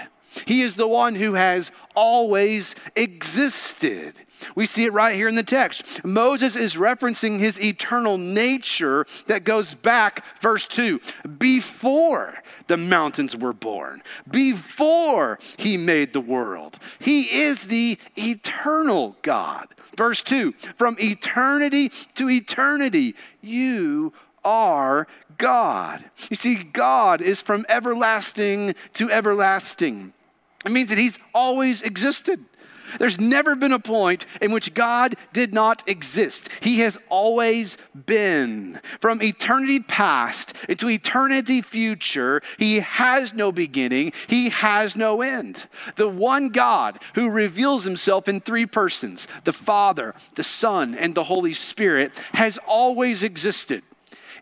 He 0.46 0.62
is 0.62 0.74
the 0.74 0.88
one 0.88 1.14
who 1.14 1.34
has 1.34 1.70
always 1.94 2.74
existed. 2.96 4.14
We 4.54 4.66
see 4.66 4.84
it 4.84 4.92
right 4.92 5.14
here 5.14 5.28
in 5.28 5.36
the 5.36 5.42
text. 5.42 6.04
Moses 6.04 6.56
is 6.56 6.74
referencing 6.74 7.38
his 7.38 7.60
eternal 7.60 8.18
nature 8.18 9.06
that 9.26 9.44
goes 9.44 9.74
back, 9.74 10.24
verse 10.40 10.66
2, 10.66 11.00
before 11.38 12.42
the 12.66 12.76
mountains 12.76 13.36
were 13.36 13.52
born, 13.52 14.02
before 14.30 15.38
he 15.56 15.76
made 15.76 16.12
the 16.12 16.20
world. 16.20 16.78
He 16.98 17.22
is 17.42 17.64
the 17.64 17.98
eternal 18.16 19.16
God. 19.22 19.68
Verse 19.96 20.22
2, 20.22 20.52
from 20.76 20.96
eternity 21.00 21.90
to 22.16 22.28
eternity, 22.28 23.14
you 23.40 24.12
are 24.44 25.06
God. 25.38 26.04
You 26.28 26.36
see, 26.36 26.56
God 26.56 27.20
is 27.22 27.40
from 27.40 27.64
everlasting 27.68 28.74
to 28.94 29.10
everlasting. 29.10 30.12
It 30.64 30.72
means 30.72 30.90
that 30.90 30.98
He's 30.98 31.18
always 31.34 31.82
existed. 31.82 32.44
There's 32.98 33.20
never 33.20 33.56
been 33.56 33.72
a 33.72 33.78
point 33.78 34.26
in 34.40 34.52
which 34.52 34.74
God 34.74 35.16
did 35.32 35.52
not 35.52 35.82
exist. 35.88 36.48
He 36.60 36.80
has 36.80 36.98
always 37.08 37.76
been. 38.06 38.80
From 39.00 39.22
eternity 39.22 39.80
past 39.80 40.54
into 40.68 40.88
eternity 40.88 41.62
future, 41.62 42.42
He 42.58 42.80
has 42.80 43.34
no 43.34 43.52
beginning, 43.52 44.12
He 44.28 44.50
has 44.50 44.96
no 44.96 45.22
end. 45.22 45.66
The 45.96 46.08
one 46.08 46.50
God 46.50 46.98
who 47.14 47.30
reveals 47.30 47.84
Himself 47.84 48.28
in 48.28 48.40
three 48.40 48.66
persons 48.66 49.26
the 49.44 49.52
Father, 49.52 50.14
the 50.34 50.44
Son, 50.44 50.94
and 50.94 51.14
the 51.14 51.24
Holy 51.24 51.52
Spirit 51.52 52.16
has 52.34 52.58
always 52.66 53.22
existed. 53.22 53.82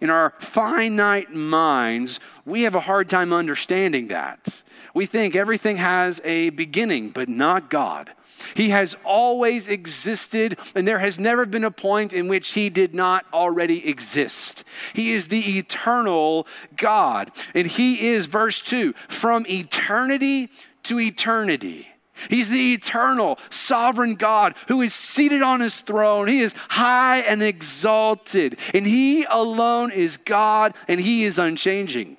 In 0.03 0.11
our 0.11 0.35
finite 0.41 1.31
minds, 1.33 2.19
we 2.45 2.63
have 2.63 2.75
a 2.75 2.81
hard 2.81 3.09
time 3.09 3.33
understanding 3.33 4.09
that. 4.09 4.65
We 4.95 5.07
think 5.07 5.37
everything 5.37 5.77
has 5.77 6.21
a 6.25 6.51
beginning, 6.51 7.11
but 7.11 7.29
not 7.29 7.71
God. 7.71 8.11
He 8.57 8.71
has 8.71 8.97
always 9.05 9.69
existed, 9.69 10.59
and 10.75 10.89
there 10.89 10.99
has 10.99 11.21
never 11.21 11.47
been 11.47 11.63
a 11.63 11.71
point 11.71 12.13
in 12.13 12.27
which 12.27 12.55
he 12.55 12.69
did 12.69 12.97
not 12.97 13.27
already 13.33 13.89
exist. 13.89 14.65
He 14.93 15.13
is 15.13 15.29
the 15.29 15.57
eternal 15.57 16.49
God. 16.77 17.31
And 17.55 17.69
he 17.69 18.09
is, 18.09 18.27
verse 18.27 18.61
2, 18.61 18.95
from 19.07 19.47
eternity 19.49 20.49
to 20.83 20.99
eternity. 20.99 21.92
He's 22.29 22.51
the 22.51 22.73
eternal, 22.73 23.39
sovereign 23.51 24.15
God 24.15 24.55
who 24.69 24.81
is 24.83 24.95
seated 24.95 25.43
on 25.43 25.61
his 25.61 25.81
throne. 25.81 26.29
He 26.29 26.41
is 26.41 26.55
high 26.69 27.19
and 27.21 27.43
exalted, 27.43 28.59
and 28.75 28.87
he 28.87 29.25
alone 29.25 29.91
is 29.91 30.17
God, 30.17 30.75
and 30.89 31.01
he 31.01 31.25
is 31.25 31.39
unchanging. 31.39 32.17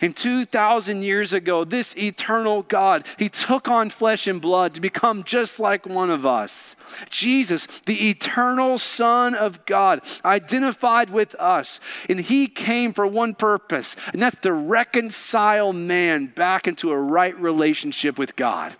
And 0.00 0.16
2,000 0.16 1.02
years 1.02 1.32
ago, 1.32 1.64
this 1.64 1.96
eternal 1.96 2.62
God, 2.62 3.06
he 3.18 3.28
took 3.28 3.68
on 3.68 3.90
flesh 3.90 4.26
and 4.26 4.40
blood 4.40 4.74
to 4.74 4.80
become 4.80 5.24
just 5.24 5.58
like 5.58 5.86
one 5.86 6.10
of 6.10 6.26
us. 6.26 6.76
Jesus, 7.10 7.66
the 7.86 8.10
eternal 8.10 8.78
Son 8.78 9.34
of 9.34 9.64
God, 9.66 10.02
identified 10.24 11.10
with 11.10 11.34
us. 11.36 11.80
And 12.08 12.20
he 12.20 12.46
came 12.46 12.92
for 12.92 13.06
one 13.06 13.34
purpose, 13.34 13.96
and 14.12 14.22
that's 14.22 14.40
to 14.42 14.52
reconcile 14.52 15.72
man 15.72 16.26
back 16.26 16.66
into 16.66 16.90
a 16.90 17.00
right 17.00 17.38
relationship 17.38 18.18
with 18.18 18.36
God. 18.36 18.74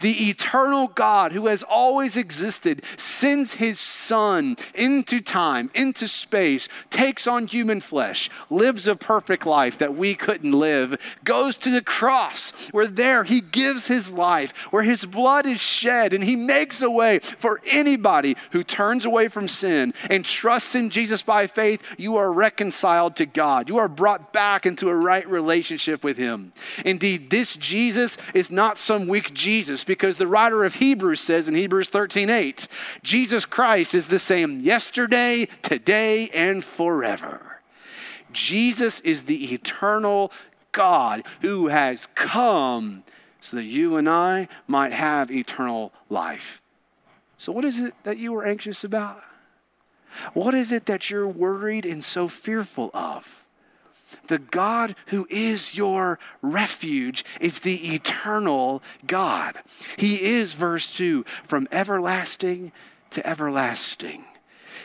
The 0.00 0.28
eternal 0.28 0.88
God 0.88 1.32
who 1.32 1.46
has 1.46 1.62
always 1.62 2.16
existed 2.16 2.82
sends 2.96 3.54
his 3.54 3.78
Son 3.80 4.56
into 4.74 5.20
time, 5.20 5.70
into 5.74 6.08
space, 6.08 6.68
takes 6.90 7.26
on 7.26 7.46
human 7.46 7.80
flesh, 7.80 8.30
lives 8.50 8.88
a 8.88 8.96
perfect 8.96 9.46
life 9.46 9.78
that 9.78 9.94
we 9.94 10.14
couldn't 10.14 10.47
live, 10.52 10.98
goes 11.24 11.56
to 11.56 11.70
the 11.70 11.82
cross, 11.82 12.68
where 12.70 12.86
there 12.86 13.24
he 13.24 13.40
gives 13.40 13.88
his 13.88 14.12
life, 14.12 14.52
where 14.70 14.82
his 14.82 15.04
blood 15.04 15.46
is 15.46 15.60
shed, 15.60 16.12
and 16.12 16.24
he 16.24 16.36
makes 16.36 16.82
a 16.82 16.90
way 16.90 17.18
for 17.18 17.60
anybody 17.70 18.36
who 18.52 18.62
turns 18.62 19.04
away 19.04 19.28
from 19.28 19.48
sin 19.48 19.94
and 20.10 20.24
trusts 20.24 20.74
in 20.74 20.90
Jesus 20.90 21.22
by 21.22 21.46
faith, 21.46 21.82
you 21.96 22.16
are 22.16 22.32
reconciled 22.32 23.16
to 23.16 23.26
God. 23.26 23.68
You 23.68 23.78
are 23.78 23.88
brought 23.88 24.32
back 24.32 24.66
into 24.66 24.88
a 24.88 24.94
right 24.94 25.28
relationship 25.28 26.04
with 26.04 26.16
him. 26.16 26.52
Indeed, 26.84 27.30
this 27.30 27.56
Jesus 27.56 28.18
is 28.34 28.50
not 28.50 28.78
some 28.78 29.08
weak 29.08 29.34
Jesus, 29.34 29.84
because 29.84 30.16
the 30.16 30.26
writer 30.26 30.64
of 30.64 30.76
Hebrews 30.76 31.20
says 31.20 31.48
in 31.48 31.54
Hebrews 31.54 31.88
13 31.88 32.30
8, 32.30 32.68
Jesus 33.02 33.44
Christ 33.44 33.94
is 33.94 34.08
the 34.08 34.18
same 34.18 34.60
yesterday, 34.60 35.48
today, 35.62 36.28
and 36.30 36.64
forever. 36.64 37.47
Jesus 38.32 39.00
is 39.00 39.24
the 39.24 39.52
eternal 39.54 40.32
God 40.72 41.24
who 41.40 41.68
has 41.68 42.08
come 42.14 43.04
so 43.40 43.56
that 43.56 43.64
you 43.64 43.96
and 43.96 44.08
I 44.08 44.48
might 44.66 44.92
have 44.92 45.30
eternal 45.30 45.92
life. 46.08 46.62
So, 47.36 47.52
what 47.52 47.64
is 47.64 47.78
it 47.78 47.94
that 48.02 48.18
you 48.18 48.34
are 48.36 48.44
anxious 48.44 48.84
about? 48.84 49.22
What 50.34 50.54
is 50.54 50.72
it 50.72 50.86
that 50.86 51.10
you're 51.10 51.28
worried 51.28 51.86
and 51.86 52.02
so 52.02 52.28
fearful 52.28 52.90
of? 52.92 53.46
The 54.26 54.38
God 54.38 54.96
who 55.06 55.26
is 55.30 55.74
your 55.74 56.18
refuge 56.40 57.24
is 57.40 57.60
the 57.60 57.94
eternal 57.94 58.82
God. 59.06 59.58
He 59.98 60.22
is, 60.22 60.54
verse 60.54 60.96
2, 60.96 61.24
from 61.46 61.68
everlasting 61.70 62.72
to 63.10 63.26
everlasting. 63.26 64.24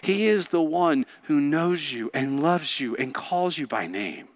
He 0.04 0.28
is 0.28 0.50
the 0.50 0.62
one 0.62 1.06
who 1.24 1.40
knows 1.40 1.94
you 1.94 2.12
and 2.14 2.44
loves 2.44 2.80
you 2.82 2.94
and 2.98 3.14
calls 3.14 3.58
you 3.58 3.68
by 3.68 3.88
name. 3.88 4.28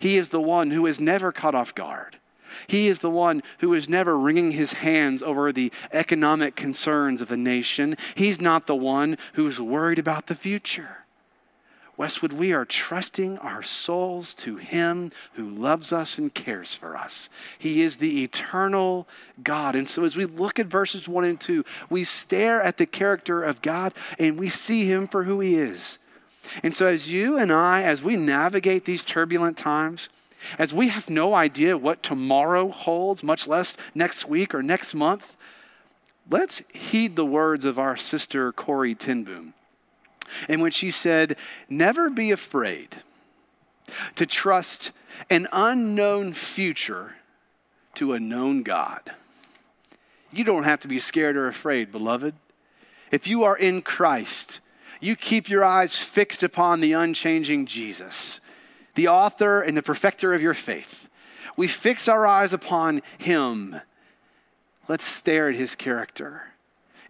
He 0.00 0.16
is 0.16 0.30
the 0.30 0.40
one 0.40 0.70
who 0.70 0.86
is 0.86 1.00
never 1.00 1.32
caught 1.32 1.54
off 1.54 1.74
guard. 1.74 2.16
He 2.66 2.88
is 2.88 3.00
the 3.00 3.10
one 3.10 3.42
who 3.58 3.74
is 3.74 3.90
never 3.90 4.16
wringing 4.16 4.52
his 4.52 4.72
hands 4.74 5.22
over 5.22 5.52
the 5.52 5.70
economic 5.92 6.56
concerns 6.56 7.20
of 7.20 7.28
the 7.28 7.36
nation. 7.36 7.96
He's 8.14 8.40
not 8.40 8.66
the 8.66 8.76
one 8.76 9.18
who's 9.34 9.60
worried 9.60 9.98
about 9.98 10.28
the 10.28 10.34
future. 10.34 11.01
Westwood, 11.96 12.32
we 12.32 12.52
are 12.52 12.64
trusting 12.64 13.36
our 13.38 13.62
souls 13.62 14.32
to 14.34 14.56
Him 14.56 15.12
who 15.34 15.48
loves 15.48 15.92
us 15.92 16.16
and 16.16 16.32
cares 16.32 16.74
for 16.74 16.96
us. 16.96 17.28
He 17.58 17.82
is 17.82 17.98
the 17.98 18.24
eternal 18.24 19.06
God. 19.42 19.76
And 19.76 19.86
so, 19.86 20.04
as 20.04 20.16
we 20.16 20.24
look 20.24 20.58
at 20.58 20.66
verses 20.66 21.06
1 21.06 21.24
and 21.24 21.40
2, 21.40 21.64
we 21.90 22.04
stare 22.04 22.62
at 22.62 22.78
the 22.78 22.86
character 22.86 23.42
of 23.42 23.60
God 23.60 23.92
and 24.18 24.38
we 24.38 24.48
see 24.48 24.86
Him 24.86 25.06
for 25.06 25.24
who 25.24 25.40
He 25.40 25.54
is. 25.54 25.98
And 26.62 26.74
so, 26.74 26.86
as 26.86 27.10
you 27.10 27.38
and 27.38 27.52
I, 27.52 27.82
as 27.82 28.02
we 28.02 28.16
navigate 28.16 28.86
these 28.86 29.04
turbulent 29.04 29.58
times, 29.58 30.08
as 30.58 30.72
we 30.74 30.88
have 30.88 31.10
no 31.10 31.34
idea 31.34 31.76
what 31.76 32.02
tomorrow 32.02 32.68
holds, 32.68 33.22
much 33.22 33.46
less 33.46 33.76
next 33.94 34.26
week 34.26 34.54
or 34.54 34.62
next 34.62 34.94
month, 34.94 35.36
let's 36.30 36.62
heed 36.72 37.16
the 37.16 37.26
words 37.26 37.64
of 37.64 37.78
our 37.78 37.96
sister 37.96 38.50
Corrie 38.50 38.94
ten 38.94 39.24
Boom. 40.48 40.60
when 40.60 40.70
she 40.70 40.90
said, 40.90 41.36
Never 41.68 42.10
be 42.10 42.30
afraid 42.30 43.02
to 44.16 44.26
trust 44.26 44.92
an 45.30 45.48
unknown 45.52 46.32
future 46.32 47.16
to 47.94 48.12
a 48.12 48.20
known 48.20 48.62
God. 48.62 49.12
You 50.32 50.44
don't 50.44 50.64
have 50.64 50.80
to 50.80 50.88
be 50.88 50.98
scared 50.98 51.36
or 51.36 51.46
afraid, 51.46 51.92
beloved. 51.92 52.34
If 53.10 53.26
you 53.26 53.44
are 53.44 53.56
in 53.56 53.82
Christ, 53.82 54.60
you 55.00 55.16
keep 55.16 55.50
your 55.50 55.64
eyes 55.64 55.98
fixed 55.98 56.42
upon 56.42 56.80
the 56.80 56.92
unchanging 56.92 57.66
Jesus 57.66 58.40
the 58.94 59.08
author 59.08 59.62
and 59.62 59.76
the 59.76 59.82
perfecter 59.82 60.34
of 60.34 60.42
your 60.42 60.54
faith. 60.54 61.08
We 61.56 61.68
fix 61.68 62.08
our 62.08 62.26
eyes 62.26 62.52
upon 62.52 63.02
him. 63.18 63.80
Let's 64.88 65.04
stare 65.04 65.48
at 65.48 65.56
his 65.56 65.74
character. 65.74 66.51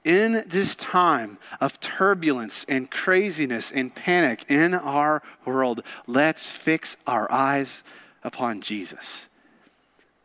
In 0.04 0.44
this 0.46 0.74
time 0.74 1.38
of 1.60 1.78
turbulence 1.78 2.66
and 2.68 2.90
craziness 2.90 3.70
and 3.70 3.94
panic 3.94 4.44
in 4.48 4.74
our 4.74 5.22
world, 5.44 5.82
let's 6.06 6.50
fix 6.50 6.96
our 7.06 7.30
eyes 7.30 7.84
upon 8.24 8.60
Jesus. 8.60 9.26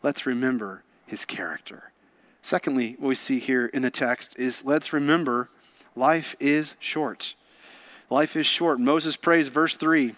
Let's 0.01 0.25
remember 0.25 0.83
his 1.05 1.25
character. 1.25 1.91
Secondly, 2.41 2.95
what 2.97 3.09
we 3.09 3.15
see 3.15 3.39
here 3.39 3.67
in 3.67 3.81
the 3.83 3.91
text 3.91 4.37
is 4.39 4.65
let's 4.65 4.93
remember 4.93 5.49
life 5.95 6.35
is 6.39 6.75
short. 6.79 7.35
Life 8.09 8.35
is 8.35 8.45
short. 8.45 8.79
Moses 8.79 9.15
prays, 9.15 9.47
verse 9.49 9.75
3 9.75 10.15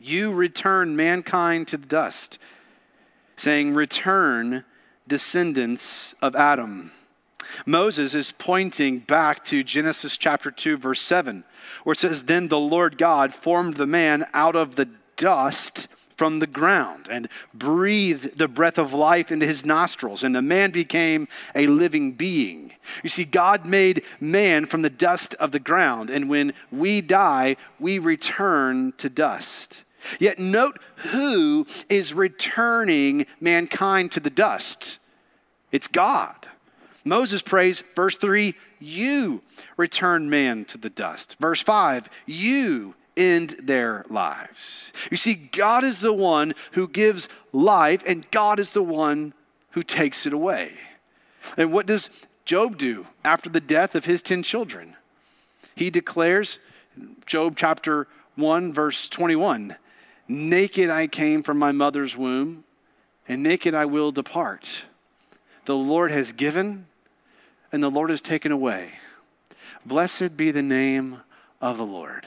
you 0.00 0.32
return 0.32 0.96
mankind 0.96 1.68
to 1.68 1.76
the 1.76 1.86
dust, 1.86 2.38
saying, 3.36 3.74
Return, 3.74 4.64
descendants 5.06 6.14
of 6.22 6.34
Adam. 6.34 6.92
Moses 7.66 8.14
is 8.14 8.32
pointing 8.32 9.00
back 9.00 9.44
to 9.46 9.64
Genesis 9.64 10.16
chapter 10.16 10.50
2, 10.50 10.76
verse 10.76 11.00
7, 11.00 11.44
where 11.84 11.92
it 11.92 11.98
says, 11.98 12.24
Then 12.24 12.48
the 12.48 12.58
Lord 12.58 12.98
God 12.98 13.34
formed 13.34 13.74
the 13.74 13.86
man 13.86 14.24
out 14.32 14.56
of 14.56 14.76
the 14.76 14.88
dust 15.16 15.88
from 16.20 16.38
the 16.38 16.46
ground 16.46 17.08
and 17.10 17.30
breathed 17.54 18.36
the 18.36 18.46
breath 18.46 18.76
of 18.76 18.92
life 18.92 19.32
into 19.32 19.46
his 19.46 19.64
nostrils, 19.64 20.22
and 20.22 20.34
the 20.34 20.42
man 20.42 20.70
became 20.70 21.26
a 21.54 21.66
living 21.66 22.12
being. 22.12 22.72
You 23.02 23.08
see, 23.08 23.24
God 23.24 23.64
made 23.66 24.02
man 24.20 24.66
from 24.66 24.82
the 24.82 24.90
dust 24.90 25.34
of 25.36 25.52
the 25.52 25.58
ground, 25.58 26.10
and 26.10 26.28
when 26.28 26.52
we 26.70 27.00
die, 27.00 27.56
we 27.78 27.98
return 27.98 28.92
to 28.98 29.08
dust. 29.08 29.82
Yet 30.18 30.38
note 30.38 30.78
who 30.96 31.66
is 31.88 32.12
returning 32.12 33.24
mankind 33.40 34.12
to 34.12 34.20
the 34.20 34.28
dust 34.28 34.98
It's 35.72 35.88
God. 35.88 36.39
Moses 37.04 37.42
prays, 37.42 37.82
verse 37.94 38.16
3, 38.16 38.54
you 38.78 39.42
return 39.76 40.28
man 40.28 40.64
to 40.66 40.78
the 40.78 40.90
dust. 40.90 41.36
Verse 41.40 41.60
5, 41.60 42.08
you 42.26 42.94
end 43.16 43.56
their 43.62 44.04
lives. 44.08 44.92
You 45.10 45.16
see, 45.16 45.34
God 45.34 45.84
is 45.84 46.00
the 46.00 46.12
one 46.12 46.54
who 46.72 46.88
gives 46.88 47.28
life, 47.52 48.02
and 48.06 48.30
God 48.30 48.58
is 48.58 48.70
the 48.70 48.82
one 48.82 49.34
who 49.70 49.82
takes 49.82 50.26
it 50.26 50.32
away. 50.32 50.72
And 51.56 51.72
what 51.72 51.86
does 51.86 52.10
Job 52.44 52.78
do 52.78 53.06
after 53.24 53.48
the 53.48 53.60
death 53.60 53.94
of 53.94 54.04
his 54.04 54.22
10 54.22 54.42
children? 54.42 54.96
He 55.74 55.90
declares, 55.90 56.58
Job 57.26 57.54
chapter 57.56 58.08
1, 58.36 58.72
verse 58.72 59.08
21 59.08 59.76
Naked 60.28 60.90
I 60.90 61.06
came 61.08 61.42
from 61.42 61.58
my 61.58 61.72
mother's 61.72 62.16
womb, 62.16 62.64
and 63.26 63.42
naked 63.42 63.74
I 63.74 63.84
will 63.84 64.12
depart. 64.12 64.84
The 65.64 65.76
Lord 65.76 66.12
has 66.12 66.32
given, 66.32 66.86
and 67.72 67.82
the 67.82 67.90
Lord 67.90 68.10
has 68.10 68.22
taken 68.22 68.52
away. 68.52 68.92
Blessed 69.84 70.36
be 70.36 70.50
the 70.50 70.62
name 70.62 71.20
of 71.60 71.78
the 71.78 71.86
Lord. 71.86 72.26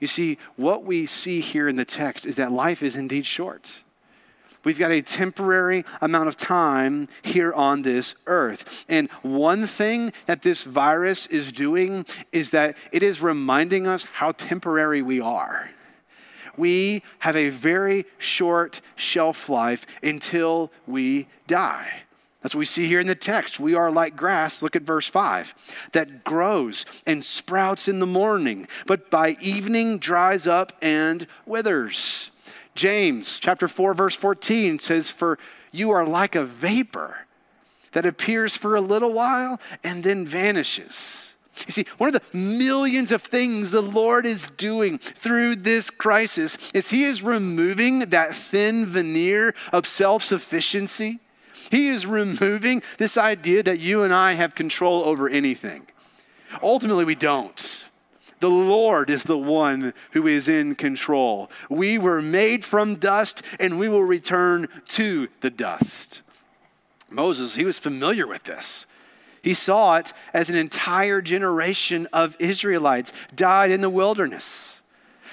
You 0.00 0.06
see, 0.06 0.38
what 0.56 0.84
we 0.84 1.06
see 1.06 1.40
here 1.40 1.68
in 1.68 1.76
the 1.76 1.84
text 1.84 2.26
is 2.26 2.36
that 2.36 2.52
life 2.52 2.82
is 2.82 2.96
indeed 2.96 3.26
short. 3.26 3.82
We've 4.62 4.78
got 4.78 4.90
a 4.90 5.00
temporary 5.00 5.84
amount 6.02 6.28
of 6.28 6.36
time 6.36 7.08
here 7.22 7.52
on 7.52 7.82
this 7.82 8.14
earth. 8.26 8.84
And 8.88 9.10
one 9.22 9.66
thing 9.66 10.12
that 10.26 10.42
this 10.42 10.64
virus 10.64 11.26
is 11.26 11.50
doing 11.50 12.04
is 12.30 12.50
that 12.50 12.76
it 12.92 13.02
is 13.02 13.22
reminding 13.22 13.86
us 13.86 14.04
how 14.04 14.32
temporary 14.32 15.00
we 15.00 15.20
are. 15.20 15.70
We 16.56 17.02
have 17.20 17.36
a 17.36 17.48
very 17.48 18.04
short 18.18 18.82
shelf 18.96 19.48
life 19.48 19.86
until 20.02 20.70
we 20.86 21.28
die. 21.46 22.02
That's 22.40 22.54
what 22.54 22.60
we 22.60 22.64
see 22.64 22.86
here 22.86 23.00
in 23.00 23.06
the 23.06 23.14
text. 23.14 23.60
We 23.60 23.74
are 23.74 23.90
like 23.90 24.16
grass, 24.16 24.62
look 24.62 24.74
at 24.74 24.82
verse 24.82 25.06
5, 25.06 25.54
that 25.92 26.24
grows 26.24 26.86
and 27.06 27.22
sprouts 27.22 27.86
in 27.86 28.00
the 28.00 28.06
morning, 28.06 28.66
but 28.86 29.10
by 29.10 29.36
evening 29.40 29.98
dries 29.98 30.46
up 30.46 30.72
and 30.80 31.26
withers. 31.44 32.30
James 32.74 33.38
chapter 33.38 33.68
4 33.68 33.94
verse 33.94 34.14
14 34.14 34.78
says 34.78 35.10
for 35.10 35.38
you 35.72 35.90
are 35.90 36.06
like 36.06 36.34
a 36.34 36.44
vapor 36.44 37.26
that 37.92 38.06
appears 38.06 38.56
for 38.56 38.74
a 38.74 38.80
little 38.80 39.12
while 39.12 39.60
and 39.84 40.02
then 40.02 40.26
vanishes. 40.26 41.34
You 41.66 41.72
see, 41.72 41.84
one 41.98 42.14
of 42.14 42.20
the 42.20 42.36
millions 42.36 43.12
of 43.12 43.22
things 43.22 43.70
the 43.70 43.82
Lord 43.82 44.24
is 44.24 44.48
doing 44.56 44.98
through 44.98 45.56
this 45.56 45.90
crisis 45.90 46.56
is 46.72 46.88
He 46.88 47.04
is 47.04 47.22
removing 47.22 47.98
that 47.98 48.34
thin 48.34 48.86
veneer 48.86 49.54
of 49.72 49.86
self 49.86 50.22
sufficiency 50.22 51.20
he 51.70 51.88
is 51.88 52.06
removing 52.06 52.82
this 52.98 53.16
idea 53.16 53.62
that 53.62 53.78
you 53.78 54.02
and 54.02 54.12
I 54.12 54.34
have 54.34 54.54
control 54.54 55.04
over 55.04 55.28
anything. 55.28 55.86
Ultimately, 56.62 57.04
we 57.04 57.14
don't. 57.14 57.86
The 58.40 58.50
Lord 58.50 59.10
is 59.10 59.24
the 59.24 59.38
one 59.38 59.92
who 60.12 60.26
is 60.26 60.48
in 60.48 60.74
control. 60.74 61.50
We 61.68 61.98
were 61.98 62.22
made 62.22 62.64
from 62.64 62.96
dust 62.96 63.42
and 63.58 63.78
we 63.78 63.88
will 63.88 64.04
return 64.04 64.68
to 64.88 65.28
the 65.42 65.50
dust. 65.50 66.22
Moses, 67.10 67.54
he 67.54 67.64
was 67.64 67.78
familiar 67.78 68.26
with 68.26 68.44
this. 68.44 68.86
He 69.42 69.54
saw 69.54 69.96
it 69.96 70.12
as 70.32 70.50
an 70.50 70.56
entire 70.56 71.20
generation 71.20 72.08
of 72.12 72.36
Israelites 72.38 73.12
died 73.34 73.70
in 73.70 73.80
the 73.80 73.90
wilderness. 73.90 74.80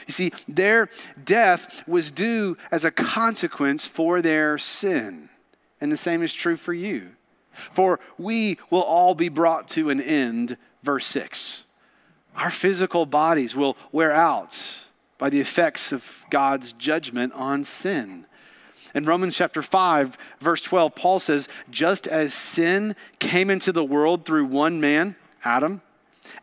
You 0.05 0.13
see, 0.13 0.31
their 0.47 0.89
death 1.23 1.85
was 1.87 2.11
due 2.11 2.57
as 2.71 2.85
a 2.85 2.91
consequence 2.91 3.85
for 3.85 4.21
their 4.21 4.57
sin. 4.57 5.26
And 5.79 5.91
the 5.91 5.97
same 5.97 6.23
is 6.23 6.33
true 6.33 6.57
for 6.57 6.73
you. 6.73 7.11
For 7.71 7.99
we 8.17 8.57
will 8.69 8.83
all 8.83 9.15
be 9.15 9.29
brought 9.29 9.67
to 9.69 9.89
an 9.89 9.99
end, 9.99 10.57
verse 10.83 11.05
6. 11.07 11.63
Our 12.35 12.51
physical 12.51 13.05
bodies 13.05 13.55
will 13.55 13.75
wear 13.91 14.11
out 14.11 14.85
by 15.17 15.29
the 15.29 15.39
effects 15.39 15.91
of 15.91 16.25
God's 16.29 16.71
judgment 16.73 17.33
on 17.33 17.63
sin. 17.63 18.25
In 18.93 19.05
Romans 19.05 19.35
chapter 19.35 19.61
5, 19.61 20.17
verse 20.39 20.61
12, 20.61 20.95
Paul 20.95 21.19
says, 21.19 21.47
Just 21.69 22.07
as 22.07 22.33
sin 22.33 22.95
came 23.19 23.49
into 23.49 23.71
the 23.71 23.83
world 23.83 24.23
through 24.25 24.45
one 24.45 24.79
man, 24.79 25.15
Adam, 25.43 25.81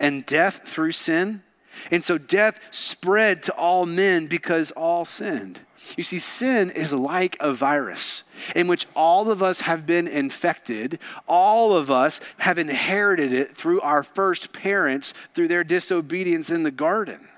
and 0.01 0.27
death 0.27 0.63
through 0.65 0.93
sin, 0.93 1.43
and 1.91 2.05
so 2.05 2.19
death 2.19 2.61
spread 2.71 3.43
to 3.45 3.55
all 3.55 3.87
men 3.87 4.27
because 4.27 4.71
all 4.73 5.05
sinned. 5.05 5.61
You 5.97 6.03
see, 6.03 6.19
sin 6.19 6.71
is 6.71 6.93
like 6.93 7.37
a 7.41 7.53
virus 7.53 8.25
in 8.55 8.67
which 8.67 8.87
all 8.95 9.31
of 9.31 9.43
us 9.43 9.61
have 9.61 9.87
been 9.87 10.09
infected. 10.09 10.99
All 11.29 11.77
of 11.77 11.91
us 11.91 12.21
have 12.39 12.59
inherited 12.59 13.33
it 13.33 13.57
through 13.57 13.81
our 13.81 14.03
first 14.03 14.53
parents, 14.53 15.15
through 15.35 15.49
their 15.49 15.65
disobedience 15.65 16.51
in 16.51 16.63
the 16.63 16.71
garden. 16.71 17.29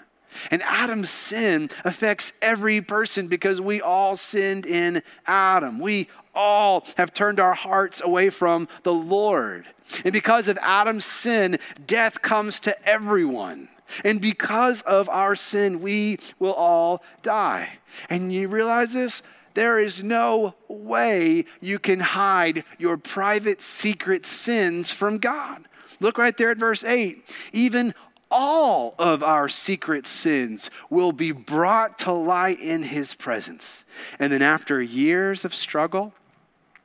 And 0.50 0.62
Adam's 0.62 1.10
sin 1.10 1.70
affects 1.84 2.32
every 2.42 2.80
person 2.80 3.28
because 3.28 3.60
we 3.60 3.80
all 3.80 4.16
sinned 4.16 4.66
in 4.66 5.02
Adam. 5.26 5.78
We 5.78 6.08
all 6.34 6.86
have 6.96 7.14
turned 7.14 7.40
our 7.40 7.54
hearts 7.54 8.02
away 8.02 8.30
from 8.30 8.68
the 8.82 8.92
Lord. 8.92 9.66
And 10.04 10.12
because 10.12 10.48
of 10.48 10.58
Adam's 10.60 11.06
sin, 11.06 11.58
death 11.86 12.20
comes 12.20 12.60
to 12.60 12.88
everyone. 12.88 13.68
And 14.04 14.20
because 14.20 14.82
of 14.82 15.08
our 15.08 15.36
sin, 15.36 15.80
we 15.80 16.18
will 16.38 16.52
all 16.52 17.02
die. 17.22 17.78
And 18.10 18.32
you 18.32 18.48
realize 18.48 18.92
this? 18.92 19.22
There 19.54 19.78
is 19.78 20.04
no 20.04 20.54
way 20.68 21.46
you 21.60 21.78
can 21.78 22.00
hide 22.00 22.64
your 22.78 22.98
private, 22.98 23.62
secret 23.62 24.26
sins 24.26 24.90
from 24.90 25.18
God. 25.18 25.66
Look 25.98 26.18
right 26.18 26.36
there 26.36 26.50
at 26.50 26.58
verse 26.58 26.84
8. 26.84 27.24
Even 27.52 27.94
all 28.30 28.94
of 28.98 29.22
our 29.22 29.48
secret 29.48 30.06
sins 30.06 30.70
will 30.90 31.12
be 31.12 31.32
brought 31.32 31.98
to 32.00 32.12
light 32.12 32.60
in 32.60 32.82
his 32.82 33.14
presence. 33.14 33.84
And 34.18 34.32
then, 34.32 34.42
after 34.42 34.82
years 34.82 35.44
of 35.44 35.54
struggle, 35.54 36.12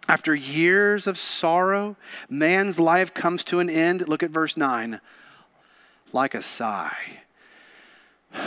after 0.08 0.34
years 0.34 1.08
of 1.08 1.18
sorrow, 1.18 1.98
man's 2.30 2.80
life 2.80 3.14
comes 3.14 3.44
to 3.46 3.60
an 3.60 3.70
end. 3.70 4.08
Look 4.08 4.24
at 4.24 4.30
verse 4.30 4.56
9 4.56 5.02
like 6.14 6.34
a 6.34 6.42
sigh. 6.42 7.22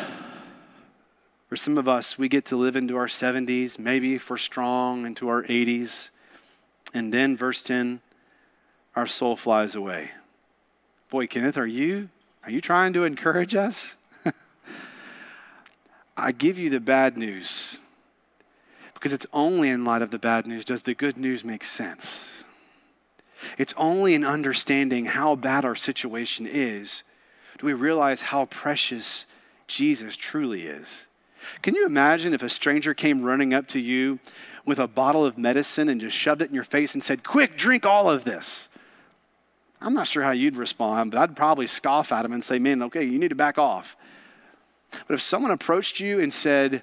For 1.48 1.56
some 1.56 1.78
of 1.78 1.86
us, 1.86 2.18
we 2.18 2.28
get 2.28 2.46
to 2.46 2.56
live 2.56 2.74
into 2.74 2.96
our 2.96 3.06
70s, 3.06 3.78
maybe 3.78 4.14
if 4.14 4.28
we're 4.28 4.38
strong, 4.38 5.06
into 5.06 5.28
our 5.28 5.42
80s. 5.44 6.10
And 6.92 7.12
then, 7.12 7.36
verse 7.36 7.62
10, 7.62 8.00
our 8.96 9.06
soul 9.06 9.36
flies 9.36 9.74
away. 9.74 10.10
Boy, 11.10 11.26
Kenneth, 11.26 11.56
are 11.56 11.66
you 11.66 12.08
are 12.44 12.50
you 12.50 12.60
trying 12.60 12.92
to 12.92 13.04
encourage 13.04 13.54
us? 13.54 13.96
I 16.16 16.32
give 16.32 16.58
you 16.58 16.68
the 16.68 16.80
bad 16.80 17.16
news 17.16 17.78
because 18.92 19.12
it's 19.12 19.26
only 19.32 19.70
in 19.70 19.84
light 19.84 20.02
of 20.02 20.10
the 20.10 20.18
bad 20.18 20.46
news 20.46 20.64
does 20.64 20.82
the 20.82 20.94
good 20.94 21.16
news 21.16 21.44
make 21.44 21.64
sense. 21.64 22.44
It's 23.58 23.74
only 23.76 24.14
in 24.14 24.24
understanding 24.24 25.06
how 25.06 25.36
bad 25.36 25.64
our 25.64 25.74
situation 25.74 26.46
is 26.46 27.02
do 27.64 27.66
we 27.66 27.72
realize 27.72 28.20
how 28.20 28.44
precious 28.44 29.24
Jesus 29.66 30.18
truly 30.18 30.66
is. 30.66 31.06
Can 31.62 31.74
you 31.74 31.86
imagine 31.86 32.34
if 32.34 32.42
a 32.42 32.50
stranger 32.50 32.92
came 32.92 33.22
running 33.22 33.54
up 33.54 33.66
to 33.68 33.80
you 33.80 34.18
with 34.66 34.78
a 34.78 34.86
bottle 34.86 35.24
of 35.24 35.38
medicine 35.38 35.88
and 35.88 35.98
just 35.98 36.14
shoved 36.14 36.42
it 36.42 36.50
in 36.50 36.54
your 36.54 36.62
face 36.62 36.92
and 36.92 37.02
said, 37.02 37.24
Quick, 37.24 37.56
drink 37.56 37.86
all 37.86 38.10
of 38.10 38.24
this? 38.24 38.68
I'm 39.80 39.94
not 39.94 40.08
sure 40.08 40.22
how 40.22 40.32
you'd 40.32 40.56
respond, 40.56 41.10
but 41.10 41.18
I'd 41.18 41.36
probably 41.36 41.66
scoff 41.66 42.12
at 42.12 42.26
him 42.26 42.34
and 42.34 42.44
say, 42.44 42.58
Man, 42.58 42.82
okay, 42.82 43.02
you 43.02 43.18
need 43.18 43.28
to 43.28 43.34
back 43.34 43.56
off. 43.56 43.96
But 45.08 45.14
if 45.14 45.22
someone 45.22 45.50
approached 45.50 46.00
you 46.00 46.20
and 46.20 46.30
said, 46.30 46.82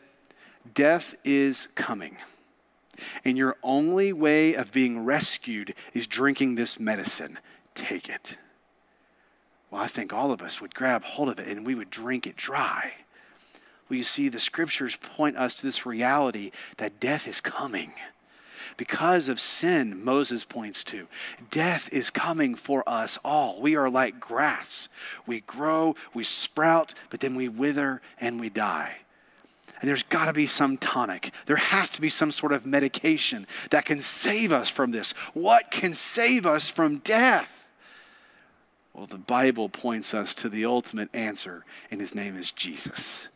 Death 0.74 1.16
is 1.24 1.68
coming, 1.76 2.18
and 3.24 3.38
your 3.38 3.56
only 3.62 4.14
way 4.14 4.56
of 4.56 4.72
being 4.72 5.06
rescued 5.06 5.76
is 5.94 6.08
drinking 6.08 6.56
this 6.56 6.80
medicine, 6.80 7.38
take 7.76 8.10
it. 8.10 8.40
Well, 9.72 9.82
I 9.82 9.88
think 9.88 10.14
all 10.14 10.32
of 10.32 10.42
us 10.42 10.60
would 10.60 10.76
grab 10.76 11.04
hold 11.04 11.30
of 11.30 11.40
it 11.40 11.48
and 11.48 11.66
we 11.66 11.76
would 11.76 11.90
drink 11.90 12.28
it 12.28 12.36
dry. 12.36 12.92
Well, 13.90 13.98
you 13.98 14.04
see, 14.04 14.30
the 14.30 14.40
scriptures 14.40 14.98
point 14.98 15.38
us 15.38 15.56
to 15.56 15.64
this 15.64 15.86
reality 15.86 16.52
that 16.78 17.00
death 17.00 17.28
is 17.28 17.42
coming. 17.42 17.94
Because 18.78 19.28
of 19.28 19.40
sin, 19.40 20.04
Moses 20.04 20.46
points 20.46 20.84
to, 20.86 21.08
death 21.50 21.92
is 21.92 22.10
coming 22.10 22.56
for 22.56 22.88
us 22.88 23.18
all. 23.24 23.62
We 23.62 23.76
are 23.76 23.90
like 23.90 24.20
grass. 24.20 24.90
We 25.26 25.42
grow, 25.42 25.96
we 26.14 26.24
sprout, 26.24 26.94
but 27.10 27.20
then 27.20 27.36
we 27.36 27.50
wither 27.50 28.02
and 28.20 28.40
we 28.40 28.50
die. 28.50 28.98
And 29.80 29.90
there's 29.90 30.04
got 30.04 30.26
to 30.26 30.34
be 30.34 30.48
some 30.48 30.78
tonic. 30.78 31.32
There 31.48 31.56
has 31.56 31.90
to 31.92 32.02
be 32.02 32.10
some 32.10 32.32
sort 32.32 32.54
of 32.54 32.66
medication 32.66 33.48
that 33.72 33.86
can 33.86 34.00
save 34.00 34.52
us 34.52 34.70
from 34.70 34.92
this. 34.92 35.14
What 35.34 35.72
can 35.72 35.94
save 35.94 36.46
us 36.46 36.70
from 36.70 37.00
death? 37.00 37.61
Well, 38.94 39.06
the 39.06 39.18
Bible 39.18 39.70
points 39.70 40.14
us 40.14 40.36
to 40.36 40.50
the 40.50 40.66
ultimate 40.66 41.10
answer, 41.14 41.66
and 41.90 42.02
his 42.02 42.14
name 42.14 42.38
is 42.38 42.52
Jesus. 42.52 43.30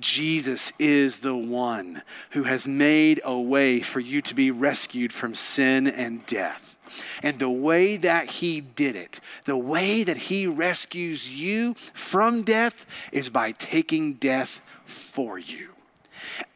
Jesus 0.00 0.72
is 0.78 1.18
the 1.18 1.36
one 1.36 2.02
who 2.30 2.44
has 2.44 2.66
made 2.66 3.20
a 3.24 3.38
way 3.38 3.80
for 3.80 4.00
you 4.00 4.22
to 4.22 4.34
be 4.34 4.50
rescued 4.50 5.12
from 5.12 5.34
sin 5.34 5.86
and 5.86 6.24
death. 6.26 6.76
And 7.22 7.38
the 7.38 7.50
way 7.50 7.96
that 7.98 8.30
he 8.30 8.60
did 8.60 8.96
it, 8.96 9.20
the 9.44 9.58
way 9.58 10.04
that 10.04 10.16
he 10.16 10.46
rescues 10.46 11.30
you 11.30 11.74
from 11.92 12.42
death, 12.42 12.86
is 13.12 13.28
by 13.28 13.52
taking 13.52 14.14
death 14.14 14.62
for 14.86 15.38
you. 15.38 15.70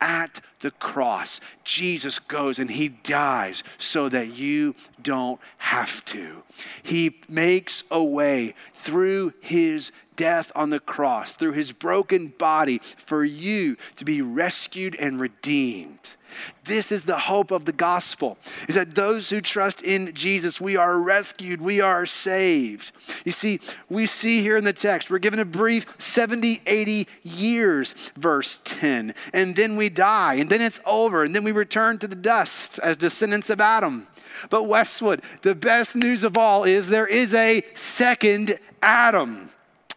At 0.01 0.41
the 0.63 0.71
cross, 0.71 1.41
Jesus 1.65 2.19
goes 2.19 2.59
and 2.59 2.71
he 2.71 2.89
dies 2.89 3.63
so 3.79 4.09
that 4.09 4.35
you 4.35 4.75
don't 5.03 5.41
have 5.59 6.05
to. 6.07 6.43
He 6.83 7.21
makes 7.29 7.85
a 7.91 8.03
way 8.03 8.55
through 8.75 9.35
his 9.41 9.93
death 10.23 10.53
on 10.55 10.71
the 10.71 10.79
cross, 10.79 11.33
through 11.33 11.51
his 11.51 11.73
broken 11.73 12.29
body, 12.39 12.79
for 12.79 13.25
you 13.25 13.77
to 13.97 14.05
be 14.05 14.23
rescued 14.23 14.95
and 15.01 15.19
redeemed. 15.21 16.15
This 16.63 16.93
is 16.93 17.07
the 17.07 17.19
hope 17.19 17.51
of 17.51 17.65
the 17.65 17.73
gospel 17.73 18.39
is 18.69 18.77
that 18.77 18.95
those 18.95 19.31
who 19.31 19.41
trust 19.41 19.83
in 19.83 20.15
Jesus, 20.15 20.61
we 20.61 20.77
are 20.77 20.97
rescued, 20.97 21.61
we 21.61 21.81
are 21.81 22.07
saved. 22.07 22.93
You 23.25 23.33
see, 23.33 23.59
we 23.89 24.07
see 24.07 24.43
here 24.43 24.57
in 24.57 24.63
the 24.63 24.73
text, 24.73 25.11
we're 25.11 25.19
given 25.19 25.41
a 25.41 25.45
brief 25.45 25.87
70, 25.99 26.63
80 26.65 27.09
years, 27.25 28.13
verse 28.17 28.61
10, 28.63 29.17
and 29.33 29.57
then 29.57 29.75
we 29.75 29.89
die, 29.89 30.35
and 30.35 30.49
then 30.49 30.63
it's 30.63 30.79
over, 30.87 31.25
and 31.25 31.35
then 31.35 31.43
we 31.43 31.51
return 31.51 31.99
to 31.99 32.07
the 32.07 32.15
dust 32.15 32.79
as 32.79 32.97
descendants 32.97 33.51
of 33.51 33.61
Adam. 33.61 34.07
But 34.51 34.69
Westwood, 34.69 35.21
the 35.43 35.57
best 35.57 35.97
news 35.97 36.23
of 36.23 36.39
all 36.39 36.63
is 36.63 36.89
there 36.89 37.09
is 37.09 37.35
a 37.35 37.65
second 37.75 38.57
Adam. 38.81 39.51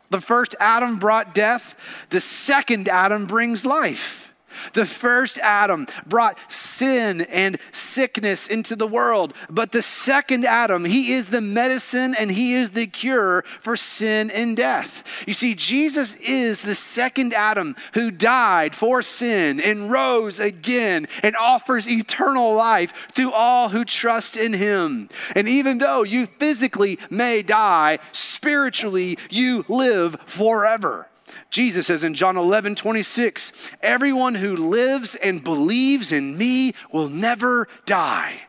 The 0.10 0.22
first 0.22 0.56
Adam 0.60 0.98
brought 0.98 1.34
death, 1.34 2.08
the 2.10 2.22
second 2.22 2.88
Adam 2.88 3.26
brings 3.26 3.66
life. 3.66 4.25
The 4.74 4.86
first 4.86 5.38
Adam 5.40 5.88
brought 6.06 6.40
sin 6.52 7.22
and 7.22 7.58
sickness 7.72 8.48
into 8.48 8.76
the 8.76 8.88
world, 8.88 9.34
but 9.50 9.72
the 9.72 9.82
second 9.82 10.46
Adam, 10.46 10.86
he 10.86 11.14
is 11.14 11.28
the 11.28 11.42
medicine 11.42 12.16
and 12.18 12.32
he 12.32 12.56
is 12.56 12.72
the 12.72 12.88
cure 12.88 13.44
for 13.62 13.78
sin 13.78 14.32
and 14.32 14.56
death. 14.58 15.04
You 15.28 15.34
see, 15.34 15.56
Jesus 15.56 16.16
is 16.16 16.62
the 16.62 16.76
second 16.76 17.34
Adam 17.34 17.76
who 17.94 18.12
died 18.12 18.76
for 18.76 19.02
sin 19.02 19.60
and 19.60 19.92
rose 19.92 20.40
again 20.40 21.08
and 21.24 21.36
offers 21.36 21.88
eternal 21.88 22.54
life 22.54 23.08
to 23.16 23.32
all 23.32 23.70
who 23.70 23.86
trust 23.86 24.38
in 24.38 24.54
him. 24.54 25.10
And 25.36 25.48
even 25.48 25.78
though 25.78 26.04
you 26.04 26.28
physically 26.28 27.00
may 27.10 27.42
die, 27.42 28.00
spiritually 28.12 29.18
you 29.30 29.66
live 29.68 30.18
forever. 30.26 31.08
Jesus 31.56 31.88
says 31.88 32.04
in 32.04 32.16
John 32.16 32.36
11, 32.36 32.76
26, 32.76 33.70
everyone 33.82 34.36
who 34.36 34.58
lives 34.58 35.16
and 35.16 35.42
believes 35.42 36.12
in 36.12 36.38
me 36.38 36.74
will 36.92 37.08
never 37.08 37.70
die. 37.86 38.42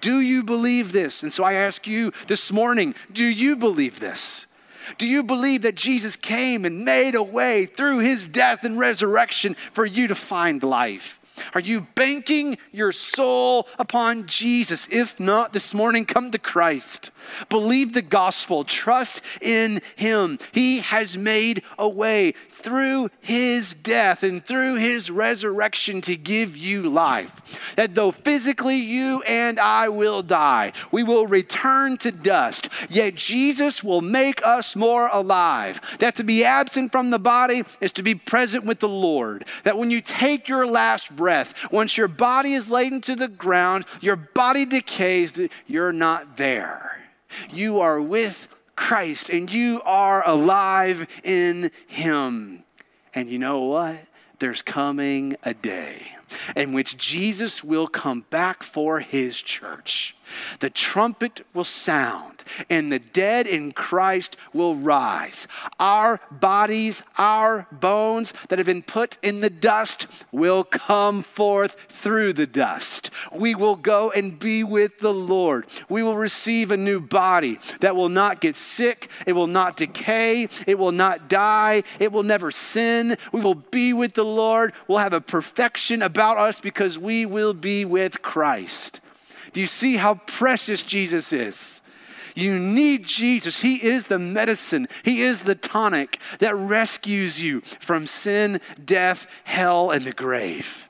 Do 0.00 0.20
you 0.20 0.44
believe 0.44 0.92
this? 0.92 1.24
And 1.24 1.32
so 1.32 1.42
I 1.42 1.54
ask 1.54 1.88
you 1.88 2.12
this 2.28 2.52
morning, 2.52 2.94
do 3.12 3.24
you 3.24 3.56
believe 3.56 3.98
this? 3.98 4.46
Do 4.96 5.08
you 5.08 5.24
believe 5.24 5.62
that 5.62 5.74
Jesus 5.74 6.14
came 6.14 6.64
and 6.64 6.84
made 6.84 7.16
a 7.16 7.22
way 7.24 7.66
through 7.66 7.98
his 7.98 8.28
death 8.28 8.62
and 8.62 8.78
resurrection 8.78 9.56
for 9.72 9.84
you 9.84 10.06
to 10.06 10.14
find 10.14 10.62
life? 10.62 11.18
Are 11.54 11.60
you 11.60 11.86
banking 11.94 12.58
your 12.72 12.92
soul 12.92 13.68
upon 13.78 14.26
Jesus? 14.26 14.86
If 14.90 15.18
not, 15.18 15.52
this 15.52 15.74
morning, 15.74 16.04
come 16.04 16.30
to 16.30 16.38
Christ. 16.38 17.10
Believe 17.48 17.92
the 17.92 18.02
gospel. 18.02 18.64
Trust 18.64 19.22
in 19.40 19.80
Him. 19.96 20.38
He 20.52 20.80
has 20.80 21.16
made 21.16 21.62
a 21.78 21.88
way 21.88 22.34
through 22.62 23.10
his 23.20 23.74
death 23.74 24.22
and 24.22 24.44
through 24.44 24.76
his 24.76 25.10
resurrection 25.10 26.00
to 26.02 26.16
give 26.16 26.56
you 26.56 26.88
life. 26.88 27.58
That 27.76 27.94
though 27.94 28.12
physically 28.12 28.76
you 28.76 29.22
and 29.26 29.58
I 29.58 29.88
will 29.88 30.22
die, 30.22 30.72
we 30.90 31.02
will 31.02 31.26
return 31.26 31.96
to 31.98 32.12
dust, 32.12 32.68
yet 32.88 33.14
Jesus 33.14 33.82
will 33.82 34.00
make 34.00 34.44
us 34.46 34.76
more 34.76 35.08
alive. 35.12 35.80
That 35.98 36.16
to 36.16 36.24
be 36.24 36.44
absent 36.44 36.92
from 36.92 37.10
the 37.10 37.18
body 37.18 37.64
is 37.80 37.92
to 37.92 38.02
be 38.02 38.14
present 38.14 38.64
with 38.64 38.80
the 38.80 38.88
Lord. 38.88 39.44
That 39.64 39.76
when 39.76 39.90
you 39.90 40.00
take 40.00 40.48
your 40.48 40.66
last 40.66 41.14
breath, 41.14 41.21
once 41.70 41.96
your 41.96 42.08
body 42.08 42.54
is 42.54 42.70
laid 42.70 42.92
into 42.92 43.14
the 43.16 43.28
ground, 43.28 43.86
your 44.00 44.16
body 44.16 44.64
decays, 44.64 45.32
you're 45.66 45.92
not 45.92 46.36
there. 46.36 47.00
You 47.50 47.80
are 47.80 48.00
with 48.00 48.48
Christ 48.76 49.30
and 49.30 49.50
you 49.50 49.80
are 49.84 50.26
alive 50.26 51.06
in 51.24 51.70
Him. 51.86 52.64
And 53.14 53.28
you 53.28 53.38
know 53.38 53.64
what? 53.64 53.96
There's 54.38 54.62
coming 54.62 55.36
a 55.44 55.54
day 55.54 56.02
in 56.56 56.72
which 56.72 56.96
Jesus 56.96 57.62
will 57.62 57.86
come 57.86 58.24
back 58.30 58.62
for 58.62 59.00
His 59.00 59.40
church. 59.40 60.16
The 60.60 60.70
trumpet 60.70 61.44
will 61.54 61.64
sound, 61.64 62.44
and 62.68 62.90
the 62.90 62.98
dead 62.98 63.46
in 63.46 63.72
Christ 63.72 64.36
will 64.52 64.74
rise. 64.74 65.46
Our 65.78 66.20
bodies, 66.30 67.02
our 67.18 67.66
bones 67.70 68.32
that 68.48 68.58
have 68.58 68.66
been 68.66 68.82
put 68.82 69.18
in 69.22 69.40
the 69.40 69.50
dust 69.50 70.06
will 70.32 70.64
come 70.64 71.22
forth 71.22 71.76
through 71.88 72.32
the 72.34 72.46
dust. 72.46 73.10
We 73.34 73.54
will 73.54 73.76
go 73.76 74.10
and 74.10 74.38
be 74.38 74.64
with 74.64 74.98
the 74.98 75.12
Lord. 75.12 75.66
We 75.88 76.02
will 76.02 76.16
receive 76.16 76.70
a 76.70 76.76
new 76.76 77.00
body 77.00 77.58
that 77.80 77.96
will 77.96 78.08
not 78.08 78.40
get 78.40 78.56
sick, 78.56 79.08
it 79.26 79.32
will 79.32 79.46
not 79.46 79.76
decay, 79.76 80.48
it 80.66 80.78
will 80.78 80.92
not 80.92 81.28
die, 81.28 81.82
it 81.98 82.12
will 82.12 82.22
never 82.22 82.50
sin. 82.50 83.16
We 83.32 83.40
will 83.40 83.54
be 83.54 83.92
with 83.92 84.14
the 84.14 84.24
Lord. 84.24 84.72
We'll 84.88 84.98
have 84.98 85.12
a 85.12 85.20
perfection 85.20 86.02
about 86.02 86.38
us 86.38 86.60
because 86.60 86.98
we 86.98 87.26
will 87.26 87.54
be 87.54 87.84
with 87.84 88.22
Christ. 88.22 89.00
Do 89.52 89.60
you 89.60 89.66
see 89.66 89.96
how 89.96 90.14
precious 90.14 90.82
Jesus 90.82 91.32
is? 91.32 91.82
You 92.34 92.58
need 92.58 93.04
Jesus. 93.04 93.60
He 93.60 93.84
is 93.84 94.06
the 94.06 94.18
medicine, 94.18 94.88
He 95.04 95.22
is 95.22 95.42
the 95.42 95.54
tonic 95.54 96.18
that 96.38 96.54
rescues 96.56 97.40
you 97.40 97.60
from 97.60 98.06
sin, 98.06 98.60
death, 98.82 99.26
hell, 99.44 99.90
and 99.90 100.04
the 100.04 100.12
grave. 100.12 100.88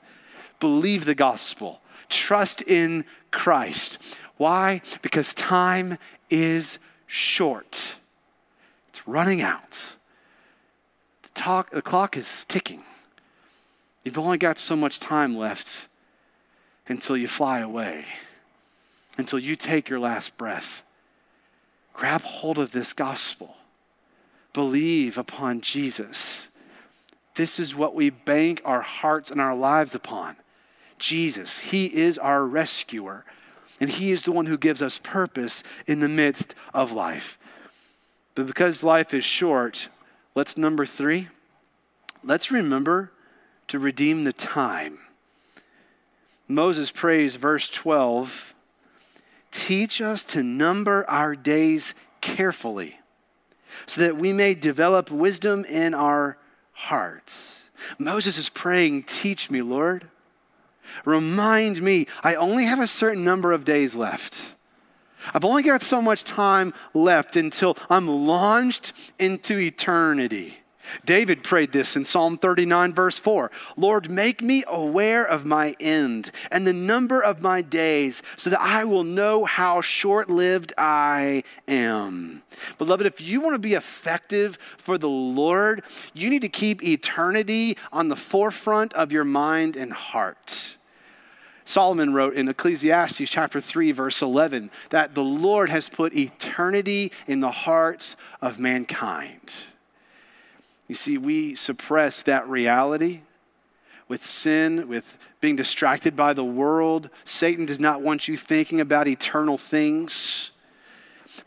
Believe 0.59 1.05
the 1.05 1.15
gospel, 1.15 1.81
trust 2.07 2.61
in 2.61 3.03
Christ. 3.31 4.17
Why? 4.37 4.81
Because 5.01 5.33
time 5.33 5.97
is 6.29 6.79
short, 7.05 7.95
it's 8.89 9.05
running 9.07 9.41
out. 9.41 9.95
The, 11.23 11.29
talk, 11.33 11.71
the 11.71 11.81
clock 11.81 12.15
is 12.15 12.45
ticking. 12.45 12.83
You've 14.05 14.17
only 14.19 14.37
got 14.37 14.57
so 14.57 14.75
much 14.75 14.99
time 14.99 15.35
left 15.35 15.87
until 16.87 17.15
you 17.15 17.27
fly 17.27 17.59
away 17.59 18.05
until 19.17 19.39
you 19.39 19.55
take 19.55 19.89
your 19.89 19.99
last 19.99 20.37
breath. 20.37 20.83
Grab 21.93 22.21
hold 22.21 22.57
of 22.57 22.71
this 22.71 22.93
gospel. 22.93 23.55
Believe 24.53 25.17
upon 25.17 25.61
Jesus. 25.61 26.49
This 27.35 27.59
is 27.59 27.75
what 27.75 27.95
we 27.95 28.09
bank 28.09 28.61
our 28.63 28.81
hearts 28.81 29.31
and 29.31 29.41
our 29.41 29.55
lives 29.55 29.95
upon. 29.95 30.35
Jesus, 30.99 31.59
He 31.59 31.85
is 31.85 32.17
our 32.17 32.45
rescuer, 32.45 33.25
and 33.79 33.89
He 33.89 34.11
is 34.11 34.23
the 34.23 34.31
one 34.31 34.45
who 34.45 34.57
gives 34.57 34.81
us 34.81 34.99
purpose 34.99 35.63
in 35.87 35.99
the 35.99 36.07
midst 36.07 36.55
of 36.73 36.91
life. 36.91 37.37
But 38.35 38.47
because 38.47 38.83
life 38.83 39.13
is 39.13 39.23
short, 39.23 39.89
let's 40.35 40.57
number 40.57 40.85
three, 40.85 41.29
let's 42.23 42.51
remember 42.51 43.11
to 43.67 43.79
redeem 43.79 44.23
the 44.23 44.33
time. 44.33 44.99
Moses 46.47 46.91
prays, 46.91 47.35
verse 47.35 47.69
12 47.69 48.53
Teach 49.53 50.01
us 50.01 50.25
to 50.25 50.41
number 50.41 51.07
our 51.07 51.35
days 51.35 51.93
carefully 52.21 52.99
so 53.85 54.01
that 54.01 54.17
we 54.17 54.33
may 54.33 54.55
develop 54.55 55.11
wisdom 55.11 55.63
in 55.65 55.93
our 55.93 56.37
hearts. 56.71 57.69
Moses 57.99 58.37
is 58.37 58.49
praying, 58.49 59.03
Teach 59.03 59.51
me, 59.51 59.61
Lord. 59.61 60.09
Remind 61.05 61.81
me, 61.81 62.07
I 62.23 62.33
only 62.33 62.65
have 62.65 62.79
a 62.79 62.87
certain 62.87 63.23
number 63.23 63.51
of 63.51 63.63
days 63.63 63.95
left. 63.95 64.55
I've 65.33 65.45
only 65.45 65.61
got 65.61 65.83
so 65.83 66.01
much 66.01 66.23
time 66.23 66.73
left 66.95 67.35
until 67.35 67.77
I'm 67.91 68.07
launched 68.07 68.93
into 69.19 69.59
eternity. 69.59 70.62
David 71.05 71.43
prayed 71.43 71.71
this 71.71 71.95
in 71.95 72.05
Psalm 72.05 72.37
39, 72.37 72.93
verse 72.93 73.19
4 73.19 73.51
Lord, 73.77 74.09
make 74.09 74.41
me 74.41 74.63
aware 74.67 75.25
of 75.25 75.45
my 75.45 75.75
end 75.79 76.31
and 76.51 76.65
the 76.65 76.73
number 76.73 77.21
of 77.21 77.41
my 77.41 77.61
days, 77.61 78.21
so 78.37 78.49
that 78.49 78.61
I 78.61 78.83
will 78.85 79.03
know 79.03 79.45
how 79.45 79.81
short 79.81 80.29
lived 80.29 80.73
I 80.77 81.43
am. 81.67 82.43
Beloved, 82.77 83.05
if 83.05 83.21
you 83.21 83.41
want 83.41 83.55
to 83.55 83.59
be 83.59 83.73
effective 83.73 84.57
for 84.77 84.97
the 84.97 85.09
Lord, 85.09 85.83
you 86.13 86.29
need 86.29 86.41
to 86.41 86.49
keep 86.49 86.83
eternity 86.83 87.77
on 87.91 88.09
the 88.09 88.15
forefront 88.15 88.93
of 88.93 89.11
your 89.11 89.23
mind 89.23 89.75
and 89.75 89.91
heart. 89.91 90.77
Solomon 91.65 92.13
wrote 92.13 92.35
in 92.35 92.47
Ecclesiastes 92.47 93.29
chapter 93.29 93.61
3 93.61 93.91
verse 93.93 94.21
11 94.21 94.69
that 94.89 95.15
the 95.15 95.23
Lord 95.23 95.69
has 95.69 95.89
put 95.89 96.15
eternity 96.15 97.11
in 97.27 97.39
the 97.39 97.51
hearts 97.51 98.17
of 98.41 98.59
mankind. 98.59 99.65
You 100.87 100.95
see, 100.95 101.17
we 101.17 101.55
suppress 101.55 102.21
that 102.23 102.47
reality 102.47 103.21
with 104.07 104.25
sin, 104.25 104.87
with 104.87 105.17
being 105.41 105.55
distracted 105.55 106.15
by 106.15 106.33
the 106.33 106.43
world. 106.43 107.09
Satan 107.25 107.65
does 107.65 107.79
not 107.79 108.01
want 108.01 108.27
you 108.27 108.37
thinking 108.37 108.81
about 108.81 109.07
eternal 109.07 109.57
things. 109.57 110.51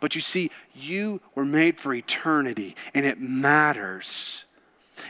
But 0.01 0.15
you 0.15 0.21
see, 0.21 0.51
you 0.75 1.21
were 1.35 1.45
made 1.45 1.79
for 1.79 1.95
eternity, 1.95 2.75
and 2.95 3.07
it 3.07 3.21
matters. 3.21 4.47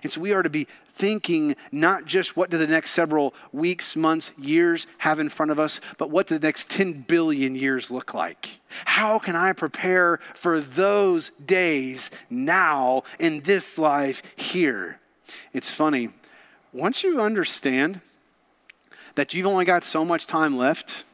And 0.02 0.12
so 0.12 0.20
we 0.20 0.32
are 0.32 0.42
to 0.42 0.50
be 0.50 0.66
thinking 0.96 1.54
not 1.70 2.06
just 2.06 2.36
what 2.36 2.50
do 2.50 2.58
the 2.58 2.66
next 2.66 2.92
several 2.92 3.34
weeks, 3.52 3.94
months, 3.96 4.32
years 4.38 4.86
have 4.98 5.20
in 5.20 5.28
front 5.28 5.52
of 5.52 5.60
us, 5.60 5.80
but 5.98 6.10
what 6.10 6.26
do 6.26 6.38
the 6.38 6.46
next 6.46 6.70
10 6.70 7.02
billion 7.02 7.54
years 7.54 7.90
look 7.90 8.14
like? 8.14 8.60
How 8.86 9.18
can 9.18 9.36
I 9.36 9.52
prepare 9.52 10.18
for 10.34 10.58
those 10.58 11.30
days 11.44 12.10
now 12.30 13.02
in 13.18 13.42
this 13.42 13.78
life 13.78 14.22
here? 14.34 14.98
It's 15.52 15.70
funny. 15.70 16.10
Once 16.72 17.02
you 17.02 17.20
understand 17.20 18.00
that 19.14 19.34
you've 19.34 19.46
only 19.46 19.64
got 19.64 19.84
so 19.84 20.04
much 20.04 20.26
time 20.26 20.56
left, 20.56 21.04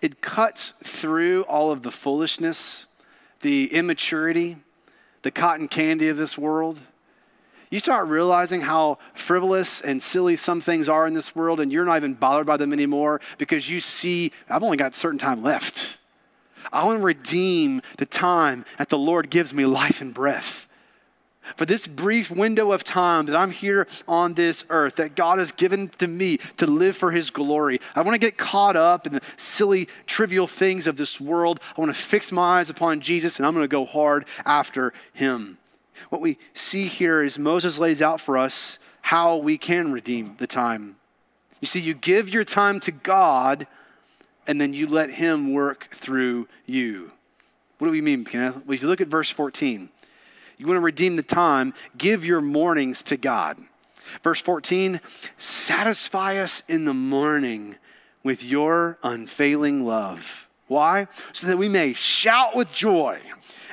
it 0.00 0.20
cuts 0.20 0.72
through 0.82 1.42
all 1.42 1.70
of 1.70 1.82
the 1.82 1.90
foolishness, 1.90 2.86
the 3.40 3.72
immaturity, 3.72 4.56
the 5.22 5.30
cotton 5.30 5.68
candy 5.68 6.08
of 6.08 6.16
this 6.16 6.38
world 6.38 6.80
you 7.70 7.80
start 7.80 8.06
realizing 8.08 8.60
how 8.60 8.98
frivolous 9.14 9.80
and 9.80 10.00
silly 10.00 10.36
some 10.36 10.60
things 10.60 10.88
are 10.88 11.06
in 11.06 11.14
this 11.14 11.34
world, 11.34 11.60
and 11.60 11.72
you're 11.72 11.84
not 11.84 11.96
even 11.96 12.14
bothered 12.14 12.46
by 12.46 12.56
them 12.56 12.72
anymore 12.72 13.20
because 13.38 13.68
you 13.68 13.80
see, 13.80 14.32
I've 14.48 14.62
only 14.62 14.76
got 14.76 14.94
certain 14.94 15.18
time 15.18 15.42
left. 15.42 15.98
I 16.72 16.84
want 16.84 17.00
to 17.00 17.04
redeem 17.04 17.82
the 17.98 18.06
time 18.06 18.64
that 18.78 18.88
the 18.88 18.98
Lord 18.98 19.30
gives 19.30 19.52
me 19.52 19.66
life 19.66 20.00
and 20.00 20.14
breath. 20.14 20.68
For 21.54 21.64
this 21.64 21.86
brief 21.86 22.28
window 22.28 22.72
of 22.72 22.82
time 22.82 23.26
that 23.26 23.36
I'm 23.36 23.52
here 23.52 23.86
on 24.08 24.34
this 24.34 24.64
earth, 24.68 24.96
that 24.96 25.14
God 25.14 25.38
has 25.38 25.52
given 25.52 25.88
to 25.98 26.08
me 26.08 26.38
to 26.56 26.66
live 26.66 26.96
for 26.96 27.12
His 27.12 27.30
glory, 27.30 27.80
I 27.94 28.02
want 28.02 28.14
to 28.14 28.18
get 28.18 28.36
caught 28.36 28.74
up 28.74 29.06
in 29.06 29.12
the 29.12 29.20
silly, 29.36 29.88
trivial 30.06 30.48
things 30.48 30.88
of 30.88 30.96
this 30.96 31.20
world. 31.20 31.60
I 31.76 31.80
want 31.80 31.94
to 31.94 32.00
fix 32.00 32.32
my 32.32 32.58
eyes 32.58 32.68
upon 32.68 33.00
Jesus, 33.00 33.38
and 33.38 33.46
I'm 33.46 33.54
going 33.54 33.62
to 33.62 33.68
go 33.68 33.84
hard 33.84 34.26
after 34.44 34.92
Him 35.12 35.58
what 36.10 36.20
we 36.20 36.38
see 36.54 36.86
here 36.86 37.22
is 37.22 37.38
Moses 37.38 37.78
lays 37.78 38.02
out 38.02 38.20
for 38.20 38.38
us 38.38 38.78
how 39.02 39.36
we 39.36 39.58
can 39.58 39.92
redeem 39.92 40.36
the 40.38 40.46
time. 40.46 40.96
You 41.60 41.66
see, 41.66 41.80
you 41.80 41.94
give 41.94 42.28
your 42.28 42.44
time 42.44 42.80
to 42.80 42.92
God 42.92 43.66
and 44.46 44.60
then 44.60 44.72
you 44.72 44.86
let 44.86 45.10
Him 45.10 45.52
work 45.52 45.88
through 45.92 46.48
you. 46.66 47.12
What 47.78 47.88
do 47.88 47.92
we 47.92 48.00
mean, 48.00 48.24
Kenneth? 48.24 48.64
Well, 48.66 48.74
if 48.74 48.82
you 48.82 48.88
look 48.88 49.00
at 49.00 49.08
verse 49.08 49.30
14, 49.30 49.90
you 50.58 50.66
want 50.66 50.76
to 50.76 50.80
redeem 50.80 51.16
the 51.16 51.22
time, 51.22 51.74
give 51.98 52.24
your 52.24 52.40
mornings 52.40 53.02
to 53.04 53.16
God. 53.16 53.58
Verse 54.22 54.40
14, 54.40 55.00
satisfy 55.36 56.38
us 56.38 56.62
in 56.68 56.84
the 56.84 56.94
morning 56.94 57.76
with 58.22 58.42
your 58.42 58.98
unfailing 59.02 59.84
love. 59.84 60.48
Why? 60.68 61.08
So 61.32 61.46
that 61.46 61.58
we 61.58 61.68
may 61.68 61.92
shout 61.92 62.56
with 62.56 62.72
joy 62.72 63.20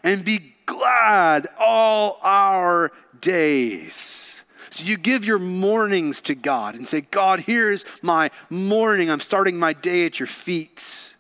and 0.03 0.25
be 0.25 0.52
glad 0.65 1.47
all 1.59 2.19
our 2.21 2.91
days. 3.21 4.41
So 4.69 4.85
you 4.85 4.97
give 4.97 5.23
your 5.23 5.39
mornings 5.39 6.21
to 6.23 6.35
God 6.35 6.75
and 6.75 6.87
say, 6.87 7.01
God, 7.01 7.41
here's 7.41 7.85
my 8.01 8.31
morning. 8.49 9.11
I'm 9.11 9.19
starting 9.19 9.59
my 9.59 9.73
day 9.73 10.05
at 10.05 10.19
your 10.19 10.27
feet. 10.27 11.13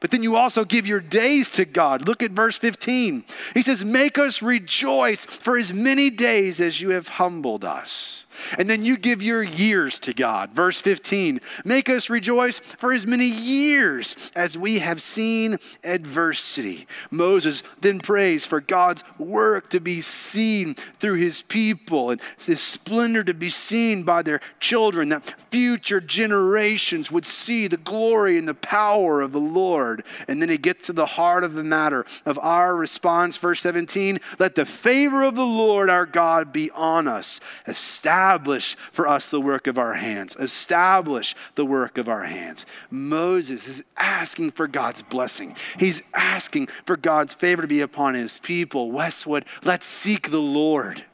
But 0.00 0.10
then 0.10 0.22
you 0.22 0.36
also 0.36 0.64
give 0.64 0.86
your 0.86 1.00
days 1.00 1.50
to 1.52 1.64
God. 1.64 2.06
Look 2.06 2.22
at 2.22 2.32
verse 2.32 2.58
15. 2.58 3.24
He 3.54 3.62
says, 3.62 3.84
Make 3.84 4.18
us 4.18 4.42
rejoice 4.42 5.24
for 5.24 5.56
as 5.56 5.72
many 5.72 6.10
days 6.10 6.60
as 6.60 6.80
you 6.80 6.90
have 6.90 7.08
humbled 7.08 7.64
us. 7.64 8.21
And 8.58 8.68
then 8.68 8.84
you 8.84 8.96
give 8.96 9.22
your 9.22 9.42
years 9.42 9.98
to 10.00 10.14
God. 10.14 10.50
Verse 10.50 10.80
15 10.80 11.40
Make 11.64 11.88
us 11.88 12.10
rejoice 12.10 12.58
for 12.58 12.92
as 12.92 13.06
many 13.06 13.26
years 13.26 14.30
as 14.34 14.56
we 14.56 14.78
have 14.78 15.02
seen 15.02 15.58
adversity. 15.84 16.86
Moses 17.10 17.62
then 17.80 18.00
prays 18.00 18.46
for 18.46 18.60
God's 18.60 19.04
work 19.18 19.70
to 19.70 19.80
be 19.80 20.00
seen 20.00 20.74
through 20.98 21.14
his 21.14 21.42
people 21.42 22.10
and 22.10 22.20
his 22.38 22.60
splendor 22.60 23.24
to 23.24 23.34
be 23.34 23.50
seen 23.50 24.02
by 24.02 24.22
their 24.22 24.40
children, 24.60 25.10
that 25.10 25.34
future 25.50 26.00
generations 26.00 27.10
would 27.10 27.26
see 27.26 27.66
the 27.66 27.76
glory 27.76 28.38
and 28.38 28.48
the 28.48 28.54
power 28.54 29.20
of 29.20 29.32
the 29.32 29.40
Lord. 29.40 30.04
And 30.28 30.40
then 30.40 30.48
he 30.48 30.58
gets 30.58 30.86
to 30.86 30.92
the 30.92 31.06
heart 31.06 31.44
of 31.44 31.54
the 31.54 31.64
matter 31.64 32.06
of 32.24 32.38
our 32.38 32.76
response. 32.76 33.36
Verse 33.36 33.60
17 33.60 34.20
Let 34.38 34.54
the 34.54 34.66
favor 34.66 35.22
of 35.22 35.34
the 35.34 35.44
Lord 35.44 35.90
our 35.90 36.06
God 36.06 36.52
be 36.52 36.70
on 36.70 37.06
us. 37.06 37.40
Establish 37.66 38.21
establish 38.22 38.76
for 38.92 39.08
us 39.08 39.28
the 39.28 39.40
work 39.40 39.66
of 39.66 39.78
our 39.78 39.94
hands. 39.94 40.36
Establish 40.36 41.34
the 41.56 41.66
work 41.66 41.98
of 41.98 42.08
our 42.08 42.22
hands. 42.22 42.66
Moses 42.88 43.66
is 43.66 43.84
asking 43.96 44.52
for 44.52 44.68
God's 44.68 45.02
blessing. 45.02 45.56
He's 45.78 46.02
asking 46.14 46.68
for 46.86 46.96
God's 46.96 47.34
favor 47.34 47.62
to 47.62 47.68
be 47.68 47.80
upon 47.80 48.14
his 48.14 48.38
people. 48.38 48.92
Westwood, 48.92 49.44
let's 49.64 49.86
seek 49.86 50.30
the 50.30 50.38
Lord. 50.40 51.04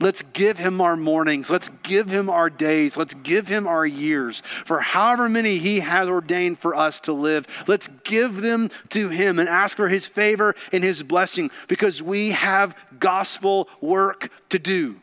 Let's 0.00 0.22
give 0.32 0.58
him 0.58 0.80
our 0.80 0.96
mornings. 0.96 1.50
Let's 1.50 1.70
give 1.84 2.08
him 2.08 2.28
our 2.28 2.50
days. 2.50 2.96
Let's 2.96 3.14
give 3.14 3.46
him 3.46 3.68
our 3.68 3.86
years. 3.86 4.42
For 4.64 4.80
however 4.80 5.28
many 5.28 5.58
he 5.58 5.80
has 5.80 6.08
ordained 6.08 6.58
for 6.58 6.74
us 6.74 6.98
to 7.00 7.12
live, 7.12 7.46
let's 7.68 7.88
give 8.02 8.40
them 8.40 8.70
to 8.88 9.08
him 9.08 9.38
and 9.38 9.48
ask 9.48 9.76
for 9.76 9.88
his 9.88 10.06
favor 10.06 10.56
and 10.72 10.82
his 10.82 11.04
blessing 11.04 11.52
because 11.68 12.02
we 12.02 12.32
have 12.32 12.74
gospel 12.98 13.68
work 13.80 14.30
to 14.48 14.58
do. 14.58 15.00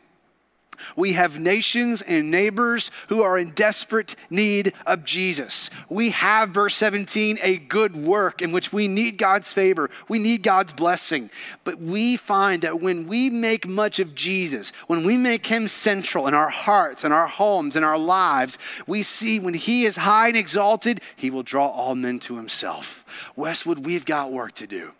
We 0.96 1.12
have 1.14 1.38
nations 1.38 2.02
and 2.02 2.30
neighbors 2.30 2.90
who 3.08 3.22
are 3.22 3.38
in 3.38 3.50
desperate 3.50 4.16
need 4.30 4.72
of 4.86 5.04
Jesus. 5.04 5.70
We 5.88 6.10
have, 6.10 6.50
verse 6.50 6.74
17, 6.76 7.38
a 7.42 7.58
good 7.58 7.96
work 7.96 8.42
in 8.42 8.52
which 8.52 8.72
we 8.72 8.88
need 8.88 9.18
God's 9.18 9.52
favor, 9.52 9.90
we 10.08 10.18
need 10.18 10.42
God's 10.42 10.72
blessing. 10.72 11.30
But 11.64 11.78
we 11.78 12.16
find 12.16 12.62
that 12.62 12.80
when 12.80 13.06
we 13.06 13.30
make 13.30 13.66
much 13.66 13.98
of 13.98 14.14
Jesus, 14.14 14.72
when 14.86 15.04
we 15.04 15.16
make 15.16 15.46
him 15.46 15.68
central 15.68 16.26
in 16.26 16.34
our 16.34 16.50
hearts 16.50 17.04
and 17.04 17.12
our 17.12 17.26
homes 17.26 17.76
and 17.76 17.84
our 17.84 17.98
lives, 17.98 18.58
we 18.86 19.02
see 19.02 19.38
when 19.38 19.54
he 19.54 19.84
is 19.84 19.96
high 19.96 20.28
and 20.28 20.36
exalted, 20.36 21.00
he 21.16 21.30
will 21.30 21.42
draw 21.42 21.68
all 21.68 21.94
men 21.94 22.18
to 22.20 22.36
himself. 22.36 23.04
Westwood, 23.36 23.84
we've 23.84 24.04
got 24.04 24.32
work 24.32 24.52
to 24.54 24.66
do. 24.66 24.92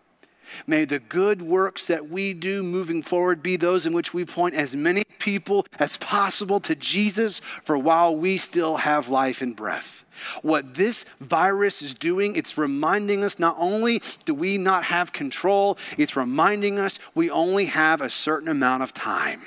May 0.67 0.85
the 0.85 0.99
good 0.99 1.41
works 1.41 1.85
that 1.87 2.09
we 2.09 2.33
do 2.33 2.63
moving 2.63 3.01
forward 3.01 3.43
be 3.43 3.57
those 3.57 3.85
in 3.85 3.93
which 3.93 4.13
we 4.13 4.25
point 4.25 4.55
as 4.55 4.75
many 4.75 5.03
people 5.19 5.65
as 5.79 5.97
possible 5.97 6.59
to 6.61 6.75
Jesus 6.75 7.41
for 7.63 7.77
while 7.77 8.15
we 8.15 8.37
still 8.37 8.77
have 8.77 9.09
life 9.09 9.41
and 9.41 9.55
breath. 9.55 10.05
What 10.41 10.75
this 10.75 11.05
virus 11.19 11.81
is 11.81 11.95
doing, 11.95 12.35
it's 12.35 12.57
reminding 12.57 13.23
us 13.23 13.39
not 13.39 13.55
only 13.57 14.01
do 14.25 14.33
we 14.33 14.57
not 14.57 14.83
have 14.83 15.13
control, 15.13 15.77
it's 15.97 16.15
reminding 16.15 16.79
us 16.79 16.99
we 17.15 17.29
only 17.29 17.65
have 17.65 18.01
a 18.01 18.09
certain 18.09 18.49
amount 18.49 18.83
of 18.83 18.93
time. 18.93 19.41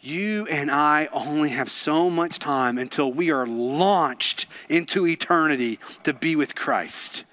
You 0.00 0.46
and 0.46 0.70
I 0.70 1.08
only 1.12 1.48
have 1.50 1.70
so 1.70 2.08
much 2.08 2.38
time 2.38 2.78
until 2.78 3.12
we 3.12 3.30
are 3.30 3.46
launched 3.46 4.46
into 4.68 5.06
eternity 5.06 5.80
to 6.04 6.14
be 6.14 6.36
with 6.36 6.54
Christ. 6.54 7.24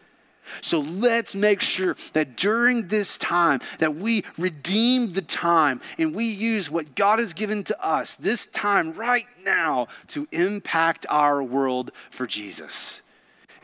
So 0.62 0.80
let's 0.80 1.36
make 1.36 1.62
sure 1.62 1.96
that 2.13 2.36
during 2.36 2.88
this 2.88 3.18
time 3.18 3.62
that 3.80 3.96
we 3.96 4.24
redeem 4.38 5.13
the 5.13 5.22
time 5.22 5.82
and 5.98 6.16
we 6.16 6.26
use 6.26 6.70
what 6.70 6.96
God 6.96 7.20
has 7.20 7.34
given 7.34 7.63
to 7.66 7.86
us, 7.86 8.16
this 8.16 8.46
time 8.46 8.94
right 8.94 9.28
now, 9.46 9.88
to 10.10 10.28
impact 10.32 11.06
our 11.10 11.44
world 11.44 11.92
for 12.12 12.28
Jesus. 12.28 13.02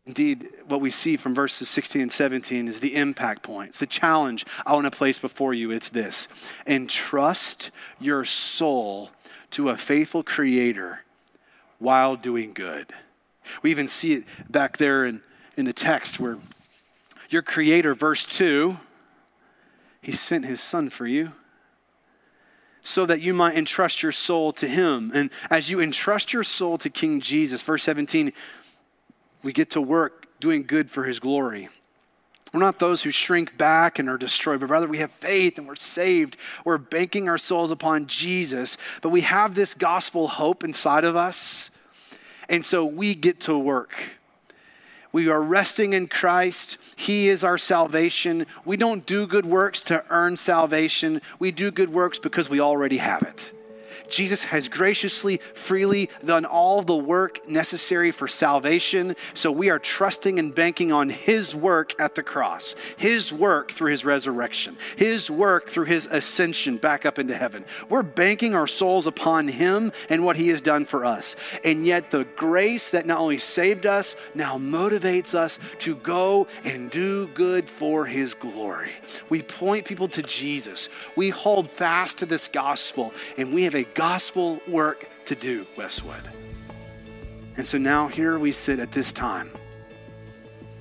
Indeed, 0.06 0.50
what 0.68 0.82
we 0.82 0.90
see 0.90 1.18
from 1.18 1.36
verses 1.36 1.70
16 1.70 2.02
and 2.02 2.12
17 2.12 2.68
is 2.68 2.80
the 2.80 2.96
impact 2.96 3.44
points. 3.44 3.78
The 3.78 3.86
challenge 3.86 4.44
I 4.66 4.74
want 4.74 4.86
to 4.86 4.92
place 4.92 5.20
before 5.20 5.54
you 5.54 5.70
it's 5.70 5.90
this 5.90 6.28
entrust 6.66 7.70
your 8.00 8.26
soul 8.26 9.12
to 9.52 9.70
a 9.70 9.78
faithful 9.78 10.24
creator 10.24 11.04
while 11.78 12.16
doing 12.16 12.54
good. 12.54 12.94
We 13.62 13.72
even 13.72 13.88
see 13.88 14.14
it 14.14 14.24
back 14.50 14.78
there 14.78 15.06
in, 15.06 15.22
in 15.58 15.66
the 15.66 15.74
text 15.74 16.20
where 16.20 16.38
your 17.30 17.42
creator, 17.42 17.94
verse 17.94 18.26
2, 18.26 18.78
he 20.02 20.12
sent 20.12 20.46
his 20.46 20.62
son 20.62 20.90
for 20.90 21.08
you 21.08 21.34
so 22.82 23.06
that 23.06 23.22
you 23.22 23.34
might 23.34 23.56
entrust 23.56 24.02
your 24.02 24.12
soul 24.12 24.52
to 24.54 24.68
him. 24.68 25.12
And 25.14 25.30
as 25.50 25.70
you 25.70 25.80
entrust 25.80 26.34
your 26.34 26.44
soul 26.44 26.78
to 26.80 26.90
King 26.90 27.22
Jesus, 27.22 27.62
verse 27.62 27.84
17, 27.84 28.32
we 29.44 29.54
get 29.54 29.70
to 29.72 29.82
work 29.82 30.28
doing 30.40 30.64
good 30.64 30.90
for 30.90 31.04
his 31.04 31.20
glory. 31.20 31.70
We're 32.54 32.62
not 32.62 32.80
those 32.80 33.04
who 33.04 33.12
shrink 33.12 33.58
back 33.58 34.00
and 34.00 34.10
are 34.10 34.18
destroyed, 34.18 34.60
but 34.60 34.70
rather 34.70 34.88
we 34.88 34.98
have 35.00 35.12
faith 35.12 35.60
and 35.60 35.68
we're 35.68 35.76
saved. 35.76 36.36
We're 36.66 36.80
banking 36.80 37.30
our 37.30 37.38
souls 37.38 37.70
upon 37.70 38.08
Jesus, 38.08 38.78
but 39.02 39.10
we 39.10 39.22
have 39.22 39.54
this 39.54 39.76
gospel 39.76 40.28
hope 40.28 40.64
inside 40.64 41.04
of 41.04 41.16
us. 41.16 41.70
And 42.48 42.66
so 42.66 42.86
we 42.86 43.14
get 43.14 43.42
to 43.42 43.58
work. 43.58 44.19
We 45.12 45.28
are 45.30 45.42
resting 45.42 45.94
in 45.94 46.08
Christ. 46.08 46.78
He 46.96 47.30
is 47.30 47.44
our 47.44 47.58
salvation. 47.58 48.46
We 48.64 48.78
don't 48.78 49.06
do 49.06 49.26
good 49.26 49.46
works 49.46 49.82
to 49.84 50.04
earn 50.10 50.38
salvation. 50.38 51.22
We 51.40 51.52
do 51.52 51.72
good 51.72 51.90
works 51.90 52.20
because 52.20 52.50
we 52.50 52.60
already 52.60 52.98
have 52.98 53.24
it. 53.24 53.54
Jesus 54.10 54.44
has 54.46 54.68
graciously, 54.68 55.38
freely 55.54 56.10
done 56.24 56.46
all 56.46 56.82
the 56.82 56.96
work 56.96 57.48
necessary 57.48 58.12
for 58.12 58.28
salvation. 58.28 59.16
So 59.34 59.52
we 59.52 59.70
are 59.70 59.80
trusting 59.80 60.40
and 60.40 60.54
banking 60.54 60.92
on 60.92 61.10
his 61.10 61.56
work 61.56 62.00
at 62.00 62.16
the 62.16 62.24
cross, 62.24 62.76
his 62.98 63.32
work 63.32 63.72
through 63.72 63.92
his 63.92 64.06
resurrection, 64.06 64.78
his 64.98 65.30
work 65.30 65.70
through 65.70 65.86
his 65.86 66.08
ascension 66.08 66.78
back 66.78 67.06
up 67.06 67.20
into 67.20 67.36
heaven. 67.36 67.66
We're 67.90 68.04
banking 68.04 68.56
our 68.56 68.68
souls 68.68 69.08
upon 69.08 69.48
him 69.48 69.92
and 70.10 70.26
what 70.26 70.36
he 70.36 70.50
has 70.50 70.62
done 70.62 70.86
for 70.86 71.06
us. 71.06 71.36
And 71.64 71.86
yet, 71.86 72.12
the 72.12 72.26
grace 72.36 72.90
that 72.92 73.06
not 73.06 73.20
only 73.20 73.38
saved 73.38 73.86
us, 73.86 74.16
now 74.34 74.58
motivates 74.58 75.34
us 75.34 75.60
to 75.80 75.96
go 75.96 76.48
and 76.64 76.90
do 76.90 77.28
good 77.28 77.70
for 77.70 78.06
his 78.06 78.34
glory. 78.34 78.92
We 79.30 79.42
point 79.42 79.86
people 79.86 80.08
to 80.10 80.22
Jesus. 80.22 80.90
We 81.16 81.30
hold 81.30 81.70
fast 81.70 82.20
to 82.20 82.26
this 82.26 82.48
gospel, 82.48 83.14
and 83.38 83.54
we 83.54 83.64
have 83.64 83.76
a 83.76 83.84
gospel 84.00 84.62
work 84.66 85.10
to 85.26 85.36
do, 85.36 85.68
Westwood. 85.76 86.24
And 87.58 87.68
so 87.68 87.78
now 87.78 88.08
here 88.08 88.40
we 88.40 88.54
sit 88.54 88.80
at 88.80 88.94
this 88.94 89.12
time. 89.12 89.52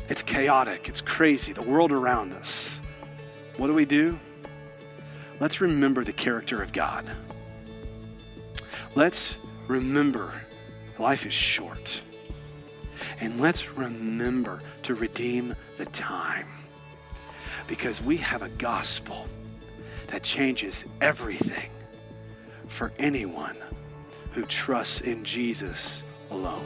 It's 0.08 0.22
chaotic, 0.22 0.88
it's 0.88 1.00
crazy, 1.00 1.52
the 1.52 1.60
world 1.60 1.90
around 1.90 2.32
us. 2.32 2.80
What 3.56 3.66
do 3.66 3.74
we 3.74 3.86
do? 3.86 4.16
Let's 5.40 5.60
remember 5.60 6.04
the 6.04 6.12
character 6.12 6.62
of 6.62 6.72
God. 6.72 7.10
Let's 8.94 9.36
remember 9.66 10.32
life 11.00 11.26
is 11.26 11.34
short. 11.34 12.00
And 13.20 13.40
let's 13.40 13.72
remember 13.72 14.60
to 14.84 14.94
redeem 14.94 15.56
the 15.76 15.86
time 15.86 16.46
because 17.66 18.00
we 18.00 18.18
have 18.18 18.42
a 18.42 18.48
gospel 18.50 19.26
that 20.06 20.22
changes 20.22 20.84
everything 21.00 21.70
for 22.68 22.92
anyone 22.98 23.56
who 24.32 24.44
trusts 24.44 25.00
in 25.00 25.24
Jesus 25.24 26.02
alone. 26.30 26.64